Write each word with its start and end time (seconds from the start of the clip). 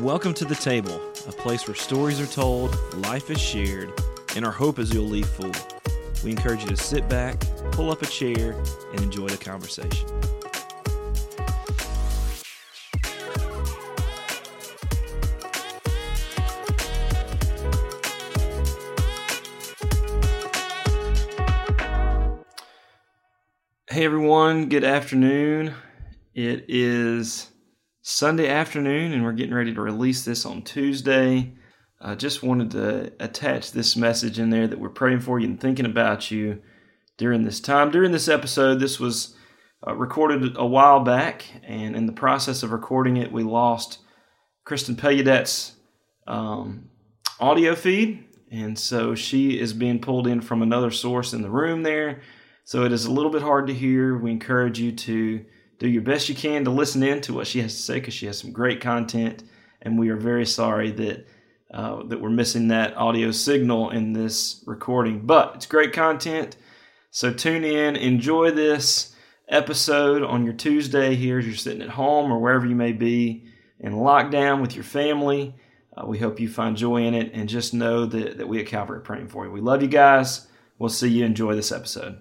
Welcome 0.00 0.32
to 0.34 0.44
the 0.44 0.54
table, 0.54 0.94
a 1.26 1.32
place 1.32 1.66
where 1.66 1.74
stories 1.74 2.20
are 2.20 2.26
told, 2.26 2.72
life 2.98 3.30
is 3.30 3.40
shared, 3.40 3.92
and 4.36 4.44
our 4.44 4.52
hope 4.52 4.78
is 4.78 4.94
you'll 4.94 5.06
leave 5.06 5.26
full. 5.28 5.50
We 6.22 6.30
encourage 6.30 6.60
you 6.60 6.68
to 6.68 6.76
sit 6.76 7.08
back, 7.08 7.40
pull 7.72 7.90
up 7.90 8.00
a 8.02 8.06
chair, 8.06 8.52
and 8.92 9.00
enjoy 9.00 9.26
the 9.26 9.36
conversation. 9.36 10.08
Hey 23.90 24.04
everyone, 24.04 24.68
good 24.68 24.84
afternoon. 24.84 25.74
It 26.36 26.66
is 26.68 27.47
Sunday 28.18 28.48
afternoon, 28.48 29.12
and 29.12 29.22
we're 29.22 29.30
getting 29.30 29.54
ready 29.54 29.72
to 29.72 29.80
release 29.80 30.24
this 30.24 30.44
on 30.44 30.60
Tuesday. 30.62 31.52
I 32.00 32.16
just 32.16 32.42
wanted 32.42 32.72
to 32.72 33.12
attach 33.20 33.70
this 33.70 33.94
message 33.94 34.40
in 34.40 34.50
there 34.50 34.66
that 34.66 34.80
we're 34.80 34.88
praying 34.88 35.20
for 35.20 35.38
you 35.38 35.46
and 35.46 35.60
thinking 35.60 35.86
about 35.86 36.28
you 36.28 36.60
during 37.16 37.44
this 37.44 37.60
time. 37.60 37.92
During 37.92 38.10
this 38.10 38.26
episode, 38.26 38.80
this 38.80 38.98
was 38.98 39.36
uh, 39.86 39.94
recorded 39.94 40.56
a 40.56 40.66
while 40.66 40.98
back, 40.98 41.44
and 41.62 41.94
in 41.94 42.06
the 42.06 42.12
process 42.12 42.64
of 42.64 42.72
recording 42.72 43.18
it, 43.18 43.30
we 43.30 43.44
lost 43.44 44.00
Kristen 44.64 44.96
Pelladet's 44.96 45.76
um, 46.26 46.88
audio 47.38 47.76
feed, 47.76 48.24
and 48.50 48.76
so 48.76 49.14
she 49.14 49.60
is 49.60 49.72
being 49.72 50.00
pulled 50.00 50.26
in 50.26 50.40
from 50.40 50.60
another 50.60 50.90
source 50.90 51.32
in 51.32 51.42
the 51.42 51.50
room 51.50 51.84
there. 51.84 52.22
So 52.64 52.82
it 52.82 52.90
is 52.90 53.04
a 53.04 53.12
little 53.12 53.30
bit 53.30 53.42
hard 53.42 53.68
to 53.68 53.74
hear. 53.74 54.18
We 54.18 54.32
encourage 54.32 54.80
you 54.80 54.90
to 54.90 55.44
do 55.78 55.88
your 55.88 56.02
best 56.02 56.28
you 56.28 56.34
can 56.34 56.64
to 56.64 56.70
listen 56.70 57.02
in 57.02 57.20
to 57.22 57.34
what 57.34 57.46
she 57.46 57.60
has 57.60 57.74
to 57.74 57.82
say 57.82 57.94
because 57.94 58.14
she 58.14 58.26
has 58.26 58.38
some 58.38 58.52
great 58.52 58.80
content, 58.80 59.44
and 59.82 59.98
we 59.98 60.08
are 60.08 60.16
very 60.16 60.46
sorry 60.46 60.90
that 60.92 61.26
uh, 61.72 62.02
that 62.04 62.20
we're 62.20 62.30
missing 62.30 62.68
that 62.68 62.96
audio 62.96 63.30
signal 63.30 63.90
in 63.90 64.12
this 64.12 64.64
recording. 64.66 65.20
But 65.26 65.54
it's 65.54 65.66
great 65.66 65.92
content, 65.92 66.56
so 67.10 67.32
tune 67.32 67.64
in, 67.64 67.96
enjoy 67.96 68.50
this 68.50 69.14
episode 69.48 70.22
on 70.22 70.44
your 70.44 70.54
Tuesday 70.54 71.14
here 71.14 71.38
as 71.38 71.46
you're 71.46 71.54
sitting 71.54 71.82
at 71.82 71.90
home 71.90 72.32
or 72.32 72.38
wherever 72.38 72.66
you 72.66 72.74
may 72.74 72.92
be 72.92 73.44
in 73.80 73.92
lockdown 73.92 74.60
with 74.60 74.74
your 74.74 74.84
family. 74.84 75.54
Uh, 75.96 76.06
we 76.06 76.18
hope 76.18 76.38
you 76.38 76.48
find 76.48 76.76
joy 76.76 77.02
in 77.02 77.14
it, 77.14 77.30
and 77.34 77.48
just 77.48 77.74
know 77.74 78.06
that, 78.06 78.38
that 78.38 78.48
we 78.48 78.60
at 78.60 78.66
Calvary 78.66 78.98
are 78.98 79.00
praying 79.00 79.28
for 79.28 79.44
you. 79.44 79.52
We 79.52 79.60
love 79.60 79.82
you 79.82 79.88
guys. 79.88 80.46
We'll 80.78 80.90
see 80.90 81.08
you. 81.08 81.24
Enjoy 81.24 81.54
this 81.54 81.72
episode. 81.72 82.20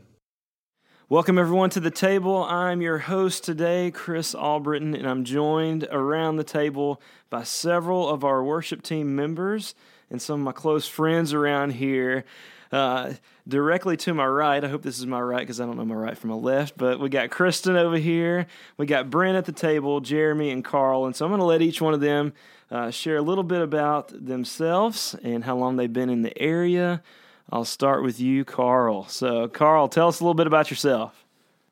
Welcome, 1.10 1.38
everyone, 1.38 1.70
to 1.70 1.80
the 1.80 1.90
table. 1.90 2.44
I'm 2.44 2.82
your 2.82 2.98
host 2.98 3.46
today, 3.46 3.92
Chris 3.92 4.36
Albritton, 4.36 4.94
and 4.94 5.08
I'm 5.08 5.24
joined 5.24 5.88
around 5.90 6.36
the 6.36 6.44
table 6.44 7.02
by 7.30 7.44
several 7.44 8.10
of 8.10 8.26
our 8.26 8.44
worship 8.44 8.82
team 8.82 9.16
members 9.16 9.74
and 10.10 10.22
some 10.22 10.42
of 10.42 10.44
my 10.44 10.52
close 10.52 10.86
friends 10.86 11.32
around 11.32 11.70
here. 11.70 12.26
Uh, 12.74 13.14
directly 13.48 13.96
to 13.96 14.14
my 14.14 14.26
right, 14.26 14.62
I 14.62 14.68
hope 14.68 14.82
this 14.82 15.00
is 15.00 15.06
my 15.06 15.22
right 15.22 15.40
because 15.40 15.62
I 15.62 15.66
don't 15.66 15.78
know 15.78 15.86
my 15.86 15.96
right 15.96 16.18
from 16.18 16.32
my 16.32 16.36
left, 16.36 16.78
but 16.78 17.00
we 17.00 17.08
got 17.08 17.30
Kristen 17.30 17.78
over 17.78 17.96
here. 17.96 18.46
We 18.76 18.86
got 18.86 19.10
Brent 19.10 19.38
at 19.38 19.46
the 19.46 19.54
table, 19.54 20.02
Jeremy, 20.02 20.50
and 20.50 20.62
Carl. 20.62 21.06
And 21.06 21.16
so 21.16 21.24
I'm 21.24 21.32
going 21.32 21.40
to 21.40 21.46
let 21.46 21.62
each 21.62 21.80
one 21.80 21.94
of 21.94 22.02
them 22.02 22.34
uh, 22.70 22.92
share 22.92 23.16
a 23.16 23.22
little 23.22 23.46
bit 23.46 23.62
about 23.62 24.10
themselves 24.10 25.16
and 25.24 25.46
how 25.46 25.56
long 25.56 25.78
they've 25.78 25.94
been 25.94 26.10
in 26.10 26.24
the 26.24 26.38
area. 26.38 27.02
I'll 27.50 27.66
start 27.66 28.03
with 28.03 28.20
you, 28.20 28.44
Carl. 28.44 29.08
So, 29.08 29.48
Carl, 29.48 29.88
tell 29.88 30.09
us 30.09 30.20
a 30.20 30.23
little 30.23 30.34
bit 30.34 30.48
about 30.48 30.70
yourself. 30.70 31.26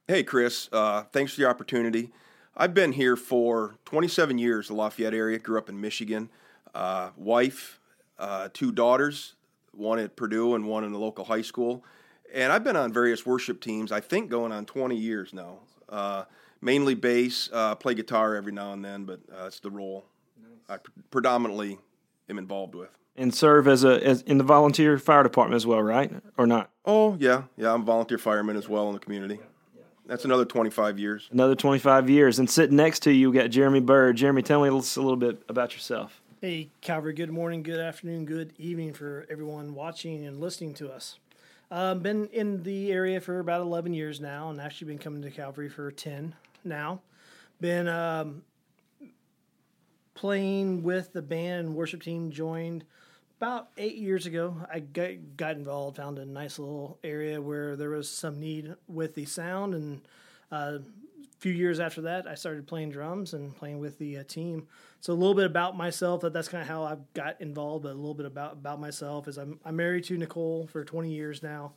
Hey, 0.07 0.23
Chris. 0.23 0.69
Uh, 0.71 1.03
thanks 1.11 1.33
for 1.33 1.41
the 1.41 1.49
opportunity. 1.49 2.11
I've 2.55 2.73
been 2.73 2.93
here 2.93 3.17
for 3.17 3.75
27 3.83 4.37
years, 4.37 4.69
the 4.69 4.73
Lafayette 4.73 5.13
area. 5.13 5.37
Grew 5.37 5.57
up 5.57 5.67
in 5.67 5.81
Michigan. 5.81 6.29
Uh, 6.73 7.09
wife, 7.17 7.79
uh, 8.17 8.47
two 8.53 8.71
daughters, 8.71 9.33
one 9.71 9.99
at 9.99 10.15
Purdue 10.15 10.55
and 10.55 10.65
one 10.65 10.85
in 10.85 10.93
the 10.93 10.99
local 10.99 11.25
high 11.25 11.41
school. 11.41 11.83
And 12.33 12.53
I've 12.53 12.63
been 12.63 12.77
on 12.77 12.93
various 12.93 13.25
worship 13.25 13.59
teams, 13.59 13.91
I 13.91 13.99
think 13.99 14.29
going 14.29 14.51
on 14.51 14.65
20 14.65 14.95
years 14.95 15.33
now. 15.33 15.59
Uh, 15.89 16.23
mainly 16.61 16.95
bass, 16.95 17.49
uh, 17.51 17.75
play 17.75 17.93
guitar 17.93 18.35
every 18.35 18.51
now 18.53 18.71
and 18.71 18.83
then, 18.83 19.03
but 19.03 19.19
uh, 19.31 19.45
it's 19.45 19.59
the 19.59 19.69
role 19.69 20.05
nice. 20.41 20.79
I 20.79 21.01
predominantly 21.11 21.79
am 22.29 22.37
involved 22.37 22.75
with 22.75 22.97
and 23.17 23.33
serve 23.33 23.67
as 23.67 23.83
a 23.83 24.05
as 24.05 24.21
in 24.23 24.37
the 24.37 24.43
volunteer 24.43 24.97
fire 24.97 25.23
department 25.23 25.55
as 25.55 25.65
well, 25.65 25.81
right? 25.81 26.11
Or 26.37 26.45
not? 26.45 26.69
Oh 26.85 27.17
yeah, 27.19 27.43
yeah. 27.57 27.73
I'm 27.73 27.81
a 27.81 27.85
volunteer 27.85 28.17
fireman 28.17 28.55
as 28.57 28.67
well 28.67 28.87
in 28.87 28.93
the 28.93 28.99
community. 28.99 29.39
That's 30.07 30.23
another 30.23 30.45
25 30.45 30.99
years. 30.99 31.27
Another 31.31 31.55
25 31.55 32.11
years. 32.11 32.37
And 32.37 32.47
sitting 32.47 32.75
next 32.75 32.99
to 33.01 33.11
you, 33.11 33.31
you 33.31 33.33
got 33.33 33.49
Jeremy 33.49 33.79
Bird. 33.79 34.17
Jeremy, 34.17 34.43
tell 34.43 34.61
me 34.61 34.67
a 34.67 34.71
little 34.71 35.15
bit 35.15 35.41
about 35.49 35.73
yourself. 35.73 36.21
Hey, 36.41 36.69
Calvary. 36.81 37.13
Good 37.13 37.31
morning, 37.31 37.63
good 37.63 37.79
afternoon, 37.79 38.25
good 38.25 38.53
evening 38.59 38.93
for 38.93 39.25
everyone 39.31 39.73
watching 39.73 40.27
and 40.27 40.39
listening 40.39 40.75
to 40.75 40.91
us. 40.91 41.17
Uh, 41.71 41.95
been 41.95 42.27
in 42.27 42.61
the 42.61 42.91
area 42.91 43.19
for 43.19 43.39
about 43.39 43.61
11 43.61 43.95
years 43.95 44.21
now, 44.21 44.51
and 44.51 44.61
actually 44.61 44.87
been 44.87 44.99
coming 44.99 45.23
to 45.23 45.31
Calvary 45.31 45.69
for 45.69 45.89
10 45.89 46.35
now. 46.63 47.01
Been 47.59 47.87
um, 47.87 48.43
playing 50.13 50.83
with 50.83 51.13
the 51.13 51.23
band 51.23 51.67
and 51.67 51.75
worship 51.75 52.03
team. 52.03 52.29
Joined 52.29 52.83
about 53.37 53.69
eight 53.77 53.95
years 53.95 54.25
ago, 54.25 54.55
I 54.71 54.79
got, 54.79 55.37
got 55.37 55.55
involved, 55.55 55.97
found 55.97 56.19
a 56.19 56.25
nice 56.25 56.57
little 56.57 56.97
area 57.03 57.41
where 57.41 57.75
there 57.75 57.89
was 57.89 58.09
some 58.09 58.39
need 58.39 58.75
with 58.87 59.15
the 59.15 59.25
sound. 59.25 59.73
And 59.73 60.01
uh, 60.51 60.79
a 60.79 60.81
few 61.39 61.51
years 61.51 61.79
after 61.79 62.01
that, 62.01 62.27
I 62.27 62.35
started 62.35 62.65
playing 62.65 62.91
drums 62.91 63.33
and 63.33 63.55
playing 63.55 63.79
with 63.79 63.99
the 63.99 64.19
uh, 64.19 64.23
team. 64.23 64.67
So 65.01 65.13
a 65.13 65.15
little 65.15 65.35
bit 65.35 65.45
about 65.45 65.75
myself. 65.75 66.21
That 66.21 66.33
that's 66.33 66.47
kind 66.47 66.61
of 66.61 66.67
how 66.67 66.83
I 66.83 66.97
got 67.13 67.39
involved. 67.41 67.83
But 67.83 67.91
a 67.91 67.95
little 67.95 68.13
bit 68.13 68.25
about 68.25 68.53
about 68.53 68.79
myself 68.79 69.27
is 69.27 69.37
I'm 69.37 69.59
I'm 69.65 69.75
married 69.75 70.05
to 70.05 70.17
Nicole 70.17 70.67
for 70.67 70.83
20 70.83 71.11
years 71.11 71.43
now. 71.43 71.73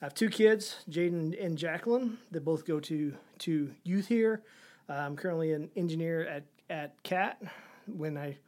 I 0.00 0.06
have 0.06 0.14
two 0.14 0.30
kids, 0.30 0.76
Jaden 0.90 1.40
and 1.40 1.56
Jacqueline. 1.56 2.18
They 2.32 2.40
both 2.40 2.66
go 2.66 2.80
to 2.80 3.14
to 3.40 3.70
youth 3.84 4.08
here. 4.08 4.42
Uh, 4.88 4.94
I'm 4.94 5.14
currently 5.14 5.52
an 5.52 5.70
engineer 5.76 6.26
at 6.26 6.44
at 6.68 7.00
CAT 7.04 7.40
when 7.86 8.16
I 8.16 8.38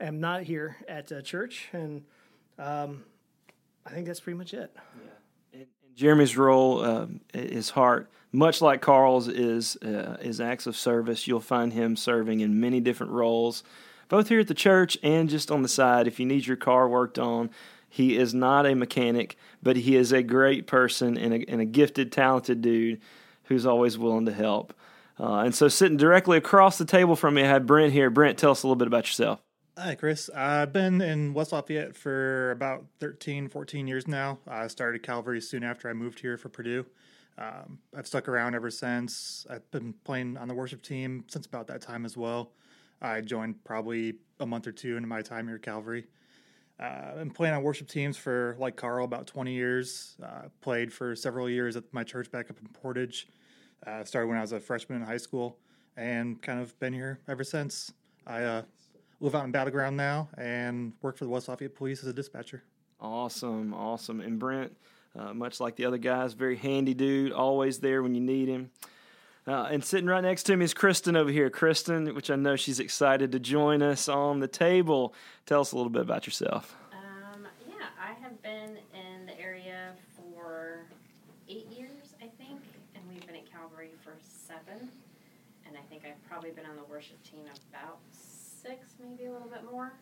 am 0.00 0.20
not 0.20 0.42
here 0.42 0.76
at 0.88 1.10
uh, 1.12 1.22
church, 1.22 1.68
and 1.72 2.04
um, 2.58 3.04
I 3.86 3.90
think 3.90 4.06
that's 4.06 4.20
pretty 4.20 4.38
much 4.38 4.54
it. 4.54 4.74
Yeah. 4.74 5.10
And, 5.52 5.66
and 5.86 5.96
Jeremy's 5.96 6.36
role, 6.36 6.84
um, 6.84 7.20
his 7.32 7.70
heart, 7.70 8.10
much 8.32 8.60
like 8.60 8.80
Carl's, 8.80 9.28
is 9.28 9.76
uh, 9.76 10.16
is 10.20 10.40
acts 10.40 10.66
of 10.66 10.76
service. 10.76 11.26
You'll 11.26 11.40
find 11.40 11.72
him 11.72 11.96
serving 11.96 12.40
in 12.40 12.60
many 12.60 12.80
different 12.80 13.12
roles, 13.12 13.64
both 14.08 14.28
here 14.28 14.40
at 14.40 14.48
the 14.48 14.54
church 14.54 14.98
and 15.02 15.28
just 15.28 15.50
on 15.50 15.62
the 15.62 15.68
side. 15.68 16.06
If 16.06 16.20
you 16.20 16.26
need 16.26 16.46
your 16.46 16.56
car 16.56 16.88
worked 16.88 17.18
on, 17.18 17.50
he 17.88 18.16
is 18.16 18.32
not 18.32 18.66
a 18.66 18.74
mechanic, 18.74 19.36
but 19.62 19.76
he 19.76 19.96
is 19.96 20.12
a 20.12 20.22
great 20.22 20.66
person 20.68 21.18
and 21.18 21.34
a, 21.34 21.50
and 21.50 21.60
a 21.60 21.64
gifted, 21.64 22.12
talented 22.12 22.62
dude 22.62 23.00
who's 23.44 23.66
always 23.66 23.98
willing 23.98 24.26
to 24.26 24.32
help. 24.32 24.72
Uh, 25.18 25.40
and 25.40 25.54
so, 25.54 25.68
sitting 25.68 25.96
directly 25.98 26.38
across 26.38 26.78
the 26.78 26.84
table 26.84 27.16
from 27.16 27.34
me, 27.34 27.42
I 27.42 27.46
have 27.46 27.66
Brent 27.66 27.92
here. 27.92 28.08
Brent, 28.08 28.38
tell 28.38 28.52
us 28.52 28.62
a 28.62 28.66
little 28.66 28.76
bit 28.76 28.86
about 28.86 29.06
yourself. 29.06 29.40
Hi, 29.78 29.94
Chris. 29.94 30.28
I've 30.34 30.72
been 30.72 31.00
in 31.00 31.32
West 31.32 31.52
Lafayette 31.52 31.96
for 31.96 32.50
about 32.50 32.84
13, 32.98 33.48
14 33.48 33.86
years 33.86 34.08
now. 34.08 34.40
I 34.46 34.66
started 34.66 35.02
Calvary 35.02 35.40
soon 35.40 35.62
after 35.62 35.88
I 35.88 35.92
moved 35.92 36.20
here 36.20 36.36
for 36.36 36.48
Purdue. 36.48 36.84
Um, 37.38 37.78
I've 37.96 38.06
stuck 38.06 38.28
around 38.28 38.54
ever 38.54 38.70
since. 38.70 39.46
I've 39.48 39.70
been 39.70 39.94
playing 40.04 40.36
on 40.36 40.48
the 40.48 40.54
worship 40.54 40.82
team 40.82 41.24
since 41.28 41.46
about 41.46 41.68
that 41.68 41.80
time 41.80 42.04
as 42.04 42.16
well. 42.16 42.50
I 43.00 43.20
joined 43.20 43.64
probably 43.64 44.14
a 44.40 44.44
month 44.44 44.66
or 44.66 44.72
two 44.72 44.96
into 44.96 45.08
my 45.08 45.22
time 45.22 45.46
here 45.46 45.56
at 45.56 45.62
Calvary. 45.62 46.08
Uh, 46.78 47.10
I've 47.10 47.18
been 47.18 47.30
playing 47.30 47.54
on 47.54 47.62
worship 47.62 47.88
teams 47.88 48.16
for, 48.16 48.56
like 48.58 48.76
Carl, 48.76 49.04
about 49.04 49.28
20 49.28 49.52
years. 49.52 50.16
Uh, 50.22 50.48
played 50.60 50.92
for 50.92 51.14
several 51.14 51.48
years 51.48 51.76
at 51.76 51.84
my 51.92 52.02
church 52.02 52.30
back 52.30 52.50
up 52.50 52.58
in 52.60 52.66
Portage. 52.68 53.28
Uh, 53.86 54.04
started 54.04 54.26
when 54.26 54.36
I 54.36 54.42
was 54.42 54.52
a 54.52 54.60
freshman 54.60 55.00
in 55.00 55.06
high 55.06 55.16
school 55.16 55.58
and 55.96 56.42
kind 56.42 56.60
of 56.60 56.78
been 56.80 56.92
here 56.92 57.20
ever 57.28 57.44
since. 57.44 57.92
I 58.26 58.42
uh, 58.42 58.62
live 59.20 59.34
out 59.34 59.44
in 59.44 59.52
Battleground 59.52 59.96
now 59.96 60.28
and 60.36 60.92
work 61.02 61.16
for 61.18 61.24
the 61.24 61.30
West 61.30 61.48
Lafayette 61.48 61.74
Police 61.74 62.00
as 62.00 62.08
a 62.08 62.12
dispatcher. 62.12 62.62
Awesome, 63.00 63.74
awesome. 63.74 64.20
And 64.20 64.38
Brent, 64.38 64.76
uh, 65.18 65.34
much 65.34 65.60
like 65.60 65.76
the 65.76 65.84
other 65.84 65.98
guys, 65.98 66.32
very 66.32 66.56
handy 66.56 66.94
dude, 66.94 67.32
always 67.32 67.80
there 67.80 68.02
when 68.02 68.14
you 68.14 68.20
need 68.20 68.48
him. 68.48 68.70
Uh, 69.46 69.68
and 69.70 69.84
sitting 69.84 70.06
right 70.06 70.22
next 70.22 70.44
to 70.44 70.56
me 70.56 70.64
is 70.64 70.74
Kristen 70.74 71.16
over 71.16 71.30
here. 71.30 71.50
Kristen, 71.50 72.14
which 72.14 72.30
I 72.30 72.36
know 72.36 72.56
she's 72.56 72.78
excited 72.78 73.32
to 73.32 73.40
join 73.40 73.82
us 73.82 74.08
on 74.08 74.40
the 74.40 74.48
table. 74.48 75.14
Tell 75.46 75.62
us 75.62 75.72
a 75.72 75.76
little 75.76 75.90
bit 75.90 76.02
about 76.02 76.26
yourself. 76.26 76.76
Um, 76.92 77.46
yeah, 77.66 77.86
I 77.98 78.12
have 78.22 78.40
been 78.42 78.78
in 78.94 79.26
the 79.26 79.38
area 79.40 79.92
for 80.16 80.80
eight 81.48 81.66
years, 81.70 82.14
I 82.22 82.28
think, 82.42 82.60
and 82.94 83.02
we've 83.08 83.26
been 83.26 83.36
at 83.36 83.50
Calvary 83.50 83.90
for 84.04 84.12
seven. 84.20 84.88
And 85.66 85.76
I 85.76 85.80
think 85.88 86.02
I've 86.04 86.22
probably 86.28 86.50
been 86.50 86.66
on 86.66 86.76
the 86.76 86.84
worship 86.84 87.22
team 87.24 87.44
about 87.72 87.98
six, 88.60 88.94
maybe 89.00 89.24
a 89.24 89.32
little 89.32 89.48
bit 89.48 89.64
more. 89.64 89.92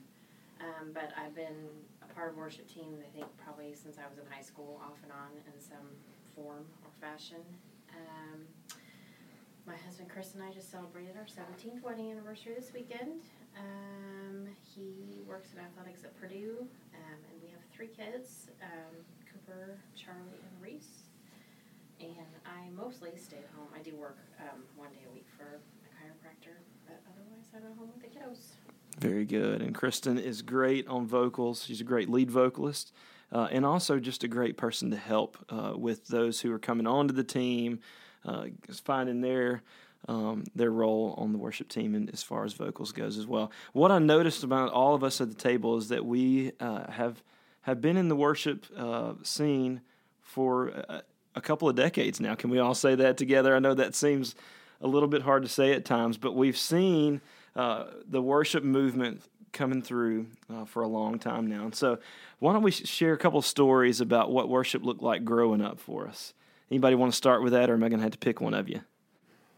Um, 0.60 0.90
but 0.92 1.14
I've 1.14 1.34
been 1.34 1.70
a 2.02 2.12
part 2.14 2.30
of 2.30 2.36
worship 2.36 2.66
team, 2.66 2.98
I 2.98 3.10
think, 3.14 3.26
probably 3.38 3.74
since 3.74 3.96
I 3.96 4.08
was 4.10 4.18
in 4.18 4.26
high 4.26 4.42
school, 4.42 4.80
off 4.82 4.98
and 5.02 5.12
on 5.12 5.30
in 5.46 5.60
some 5.60 5.86
form 6.34 6.66
or 6.82 6.90
fashion. 7.00 7.42
Um, 7.94 8.42
my 9.66 9.76
husband 9.86 10.08
Chris 10.08 10.34
and 10.34 10.42
I 10.42 10.50
just 10.50 10.70
celebrated 10.70 11.14
our 11.14 11.28
17th 11.28 11.82
wedding 11.82 12.10
anniversary 12.10 12.54
this 12.58 12.72
weekend. 12.74 13.22
Um, 13.54 14.48
he 14.74 15.22
works 15.28 15.50
in 15.52 15.60
athletics 15.60 16.02
at 16.04 16.18
Purdue, 16.18 16.66
um, 16.94 17.18
and 17.30 17.36
we 17.42 17.48
have 17.50 17.62
three 17.70 17.88
kids 17.88 18.50
um, 18.62 18.94
Cooper, 19.30 19.78
Charlie, 19.94 20.42
and 20.42 20.54
Reese. 20.62 21.06
And 22.00 22.32
I 22.46 22.70
mostly 22.74 23.10
stay 23.16 23.38
at 23.38 23.50
home. 23.54 23.68
I 23.74 23.82
do 23.82 23.94
work 23.94 24.18
um, 24.40 24.62
one 24.76 24.90
day 24.90 25.04
a 25.10 25.12
week 25.12 25.26
for 25.36 25.60
Very 28.98 29.24
good. 29.24 29.62
And 29.62 29.74
Kristen 29.74 30.18
is 30.18 30.42
great 30.42 30.88
on 30.88 31.06
vocals. 31.06 31.64
She's 31.64 31.80
a 31.80 31.84
great 31.84 32.10
lead 32.10 32.30
vocalist. 32.30 32.92
Uh, 33.30 33.48
and 33.50 33.64
also 33.64 33.98
just 33.98 34.24
a 34.24 34.28
great 34.28 34.56
person 34.56 34.90
to 34.90 34.96
help 34.96 35.36
uh, 35.50 35.74
with 35.76 36.06
those 36.08 36.40
who 36.40 36.52
are 36.52 36.58
coming 36.58 36.86
onto 36.86 37.12
the 37.12 37.24
team, 37.24 37.80
uh, 38.24 38.46
finding 38.84 39.20
their 39.20 39.62
um, 40.06 40.44
their 40.54 40.70
role 40.70 41.14
on 41.18 41.32
the 41.32 41.38
worship 41.38 41.68
team 41.68 41.94
and 41.94 42.08
as 42.10 42.22
far 42.22 42.44
as 42.44 42.54
vocals 42.54 42.92
goes 42.92 43.18
as 43.18 43.26
well. 43.26 43.50
What 43.72 43.90
I 43.90 43.98
noticed 43.98 44.44
about 44.44 44.70
all 44.70 44.94
of 44.94 45.02
us 45.02 45.20
at 45.20 45.28
the 45.28 45.34
table 45.34 45.76
is 45.76 45.88
that 45.88 46.06
we 46.06 46.52
uh, 46.60 46.90
have 46.90 47.22
have 47.62 47.80
been 47.80 47.96
in 47.96 48.08
the 48.08 48.16
worship 48.16 48.64
uh, 48.76 49.14
scene 49.22 49.82
for 50.22 50.68
a, 50.68 51.02
a 51.34 51.40
couple 51.40 51.68
of 51.68 51.76
decades 51.76 52.20
now. 52.20 52.34
Can 52.34 52.48
we 52.48 52.58
all 52.58 52.74
say 52.74 52.94
that 52.94 53.16
together? 53.18 53.54
I 53.54 53.58
know 53.58 53.74
that 53.74 53.94
seems 53.94 54.34
a 54.80 54.86
little 54.86 55.08
bit 55.08 55.22
hard 55.22 55.42
to 55.42 55.48
say 55.48 55.72
at 55.72 55.84
times, 55.84 56.16
but 56.16 56.34
we've 56.34 56.56
seen 56.56 57.20
uh, 57.56 57.86
the 58.08 58.22
worship 58.22 58.62
movement 58.62 59.22
coming 59.52 59.82
through 59.82 60.26
uh, 60.52 60.64
for 60.64 60.82
a 60.82 60.86
long 60.86 61.18
time 61.18 61.46
now. 61.46 61.64
And 61.64 61.74
so, 61.74 61.98
why 62.38 62.52
don't 62.52 62.62
we 62.62 62.70
share 62.70 63.12
a 63.12 63.18
couple 63.18 63.42
stories 63.42 64.00
about 64.00 64.30
what 64.30 64.48
worship 64.48 64.84
looked 64.84 65.02
like 65.02 65.24
growing 65.24 65.60
up 65.60 65.80
for 65.80 66.06
us? 66.06 66.34
Anybody 66.70 66.94
want 66.94 67.12
to 67.12 67.16
start 67.16 67.42
with 67.42 67.52
that, 67.52 67.70
or 67.70 67.74
am 67.74 67.82
I 67.82 67.88
going 67.88 67.98
to 67.98 68.04
have 68.04 68.12
to 68.12 68.18
pick 68.18 68.40
one 68.40 68.54
of 68.54 68.68
you? 68.68 68.82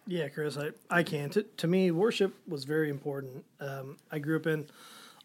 Yeah, 0.06 0.28
Chris, 0.28 0.56
I, 0.56 0.70
I 0.88 1.02
can. 1.02 1.28
To, 1.31 1.43
to 1.43 1.67
me, 1.67 1.90
worship 1.90 2.34
was 2.49 2.64
very 2.64 2.88
important. 2.88 3.44
Um, 3.61 3.96
I 4.11 4.19
grew 4.19 4.37
up 4.37 4.46
in 4.46 4.67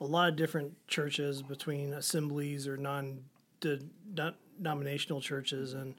a 0.02 0.06
lot 0.06 0.30
of 0.30 0.36
different 0.36 0.74
churches 0.88 1.42
between 1.42 1.94
assemblies 1.94 2.68
or 2.68 2.78
non 2.78 3.24
denominational 3.62 5.22
churches. 5.22 5.74
And 5.74 5.96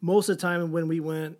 most 0.00 0.28
of 0.28 0.36
the 0.36 0.42
time 0.42 0.70
when 0.72 0.88
we 0.88 1.00
went, 1.00 1.38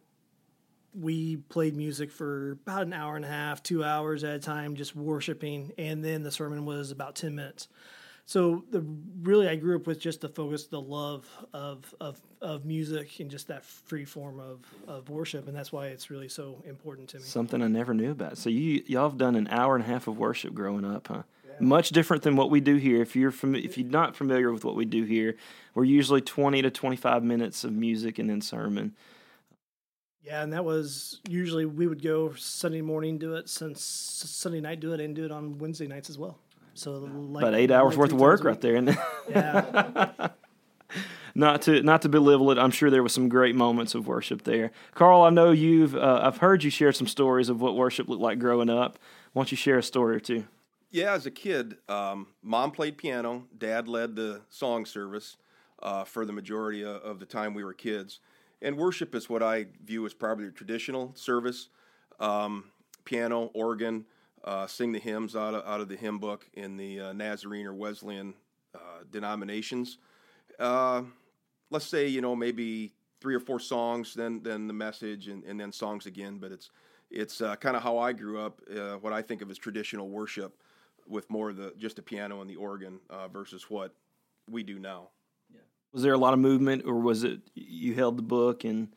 we 0.95 1.37
played 1.37 1.77
music 1.77 2.11
for 2.11 2.53
about 2.53 2.83
an 2.83 2.93
hour 2.93 3.17
and 3.17 3.25
a 3.25 3.29
half, 3.29 3.63
two 3.63 3.83
hours 3.83 4.25
at 4.25 4.35
a 4.35 4.39
time, 4.39 4.77
just 4.77 4.95
worshiping. 4.95 5.73
And 5.79 6.05
then 6.05 6.23
the 6.23 6.31
sermon 6.31 6.65
was 6.65 6.91
about 6.91 7.17
10 7.17 7.35
minutes 7.35 7.69
so 8.27 8.65
the 8.71 8.85
really 9.23 9.49
I 9.49 9.57
grew 9.57 9.77
up 9.77 9.87
with 9.87 10.01
just 10.01 10.21
the 10.21 10.29
focus, 10.29 10.67
the 10.67 10.81
love 10.81 11.29
of 11.53 11.95
of 12.01 12.21
of 12.41 12.65
music 12.65 13.21
and 13.21 13.31
just 13.31 13.49
that 13.49 13.65
free 13.65 14.05
form 14.05 14.41
of 14.41 14.61
of 14.87 15.11
worship, 15.11 15.49
and 15.49 15.57
that's 15.57 15.73
why 15.73 15.89
it's 15.89 16.11
really 16.11 16.29
so 16.29 16.63
important 16.67 17.09
to 17.11 17.19
me. 17.19 17.25
Something 17.25 17.63
I 17.63 17.69
never 17.69 17.95
knew 17.95 18.13
about. 18.13 18.39
So 18.39 18.49
you 18.49 18.83
y'all 18.87 19.09
have 19.09 19.19
done 19.19 19.35
an 19.35 19.49
hour 19.49 19.75
and 19.75 19.85
a 19.85 19.87
half 19.87 20.07
of 20.07 20.19
worship 20.19 20.55
growing 20.55 20.85
up, 20.85 21.09
huh? 21.09 21.23
Much 21.61 21.91
different 21.91 22.23
than 22.23 22.35
what 22.35 22.51
we 22.51 22.61
do 22.61 22.77
here. 22.77 23.03
If 23.03 23.15
you're 23.15 23.31
fam- 23.31 23.55
if 23.55 23.77
you're 23.77 23.89
not 23.89 24.17
familiar 24.17 24.51
with 24.51 24.65
what 24.65 24.75
we 24.75 24.85
do 24.85 25.05
here, 25.05 25.37
we're 25.75 25.85
usually 25.85 26.21
twenty 26.21 26.63
to 26.63 26.71
twenty 26.71 26.97
five 26.97 27.23
minutes 27.23 27.65
of 27.65 27.73
music 27.73 28.19
and 28.19 28.31
then 28.31 28.41
sermon. 28.41 28.95
Yeah, 30.25 30.43
and 30.43 30.53
that 30.53 30.65
was 30.65 31.21
usually 31.29 31.67
we 31.67 31.87
would 31.87 32.03
go 32.03 32.33
Sunday 32.35 32.81
morning 32.81 33.19
do 33.19 33.35
it, 33.35 33.49
since 33.49 33.83
Sunday 33.83 34.61
night 34.61 34.81
do 34.81 34.93
it, 34.93 35.01
and 35.01 35.17
do 35.17 35.25
it 35.25 35.33
on 35.33 35.59
Wednesday 35.59 35.87
nights 35.87 36.09
as 36.09 36.19
well. 36.19 36.39
So 36.75 36.93
like, 36.93 37.43
about 37.43 37.55
eight 37.55 37.71
hours 37.71 37.93
like 37.93 37.99
worth 37.99 38.13
of 38.13 38.21
work 38.21 38.45
right 38.45 38.61
there, 38.61 38.77
and 38.77 38.97
yeah. 39.29 40.29
not 41.35 41.63
to 41.63 41.83
not 41.83 42.03
to 42.03 42.09
belittle 42.09 42.51
it, 42.51 42.59
I'm 42.59 42.71
sure 42.71 42.89
there 42.89 43.03
was 43.03 43.13
some 43.13 43.29
great 43.29 43.57
moments 43.57 43.95
of 43.95 44.07
worship 44.07 44.45
there. 44.45 44.71
Carl, 44.95 45.23
I 45.23 45.31
know 45.31 45.51
you've 45.51 45.97
uh, 45.97 46.21
I've 46.23 46.39
heard 46.39 46.63
you 46.63 46.71
share 46.71 46.93
some 46.93 47.09
stories 47.09 47.49
of 47.49 47.61
what 47.61 47.77
worship 47.77 48.09
looked 48.09 48.23
like 48.23 48.39
growing 48.39 48.71
up. 48.71 48.99
Why 49.33 49.41
don't 49.41 49.51
you 49.51 49.57
share 49.57 49.79
a 49.79 49.83
story 49.83 50.17
or 50.17 50.21
two? 50.21 50.45
Yeah, 50.91 51.15
as 51.15 51.25
a 51.25 51.31
kid, 51.31 51.79
um, 51.89 52.27
mom 52.43 52.71
played 52.71 52.99
piano, 52.99 53.45
dad 53.57 53.89
led 53.89 54.15
the 54.15 54.43
song 54.51 54.85
service 54.85 55.39
uh, 55.83 56.05
for 56.05 56.27
the 56.27 56.35
majority 56.35 56.85
of 56.85 57.19
the 57.19 57.25
time 57.27 57.55
we 57.55 57.65
were 57.65 57.73
kids. 57.73 58.21
And 58.63 58.79
worship 58.79 59.15
is 59.15 59.29
what 59.29 59.43
I 59.43 59.67
view 59.85 60.07
as 60.07 60.15
probably 60.15 60.49
traditional 60.53 61.13
service 61.17 61.69
um, 62.21 62.65
piano, 63.05 63.51
organ, 63.55 64.07
uh, 64.45 64.69
sing 64.69 64.93
the 64.93 65.01
hymns 65.01 65.35
out 65.35 65.55
of, 65.55 65.67
out 65.67 65.81
of 65.81 65.89
the 65.89 65.97
hymn 65.97 66.19
book 66.19 66.49
in 66.55 66.77
the 66.77 67.01
uh, 67.01 67.13
Nazarene 67.13 67.67
or 67.67 67.75
Wesleyan 67.75 68.35
uh, 68.75 69.03
denominations. 69.11 69.99
Uh, 70.59 71.03
let's 71.71 71.87
say 71.87 72.07
you 72.07 72.21
know 72.21 72.37
maybe 72.37 72.93
three 73.21 73.35
or 73.35 73.41
four 73.41 73.59
songs, 73.59 74.15
then 74.15 74.41
then 74.43 74.69
the 74.69 74.73
message, 74.73 75.29
and, 75.29 75.43
and 75.45 75.59
then 75.59 75.73
songs 75.73 76.07
again. 76.07 76.39
But 76.39 76.53
it's 76.53 76.71
it's 77.11 77.41
uh, 77.41 77.57
kind 77.57 77.77
of 77.77 77.83
how 77.83 77.99
I 77.99 78.13
grew 78.13 78.41
up. 78.41 78.61
Uh, 78.71 78.95
what 78.95 79.13
I 79.13 79.23
think 79.23 79.43
of 79.43 79.51
as 79.51 79.59
traditional 79.59 80.09
worship, 80.09 80.57
with 81.09 81.29
more 81.31 81.51
of 81.51 81.57
the 81.57 81.73
just 81.79 81.97
the 81.97 82.03
piano 82.03 82.41
and 82.41 82.49
the 82.49 82.57
organ 82.57 83.01
versus 83.33 83.69
what 83.69 83.95
we 84.49 84.63
do 84.63 84.79
now. 84.79 85.09
Was 85.93 86.03
there 86.03 86.15
a 86.15 86.19
lot 86.19 86.33
of 86.33 86.39
movement, 86.39 86.85
or 86.87 87.01
was 87.01 87.23
it 87.25 87.41
you 87.55 87.95
held 87.95 88.17
the 88.17 88.23
book 88.23 88.65
and 88.65 88.89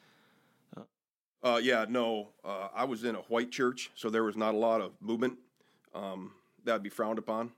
uh, 1.45 1.59
yeah, 1.62 1.86
no. 1.88 2.30
Uh, 2.44 2.69
I 2.74 2.86
was 2.86 3.03
in 3.03 3.15
a 3.15 3.19
white 3.19 3.51
church, 3.51 3.92
so 3.94 4.09
there 4.09 4.24
was 4.24 4.36
not 4.36 4.56
a 4.56 4.57
lot 4.57 4.81
of 4.81 4.94
movement. 5.00 5.38
Um, 5.94 6.31
that 6.63 6.74
would 6.74 6.83
be 6.83 6.89
frowned 6.89 7.19
upon. 7.19 7.51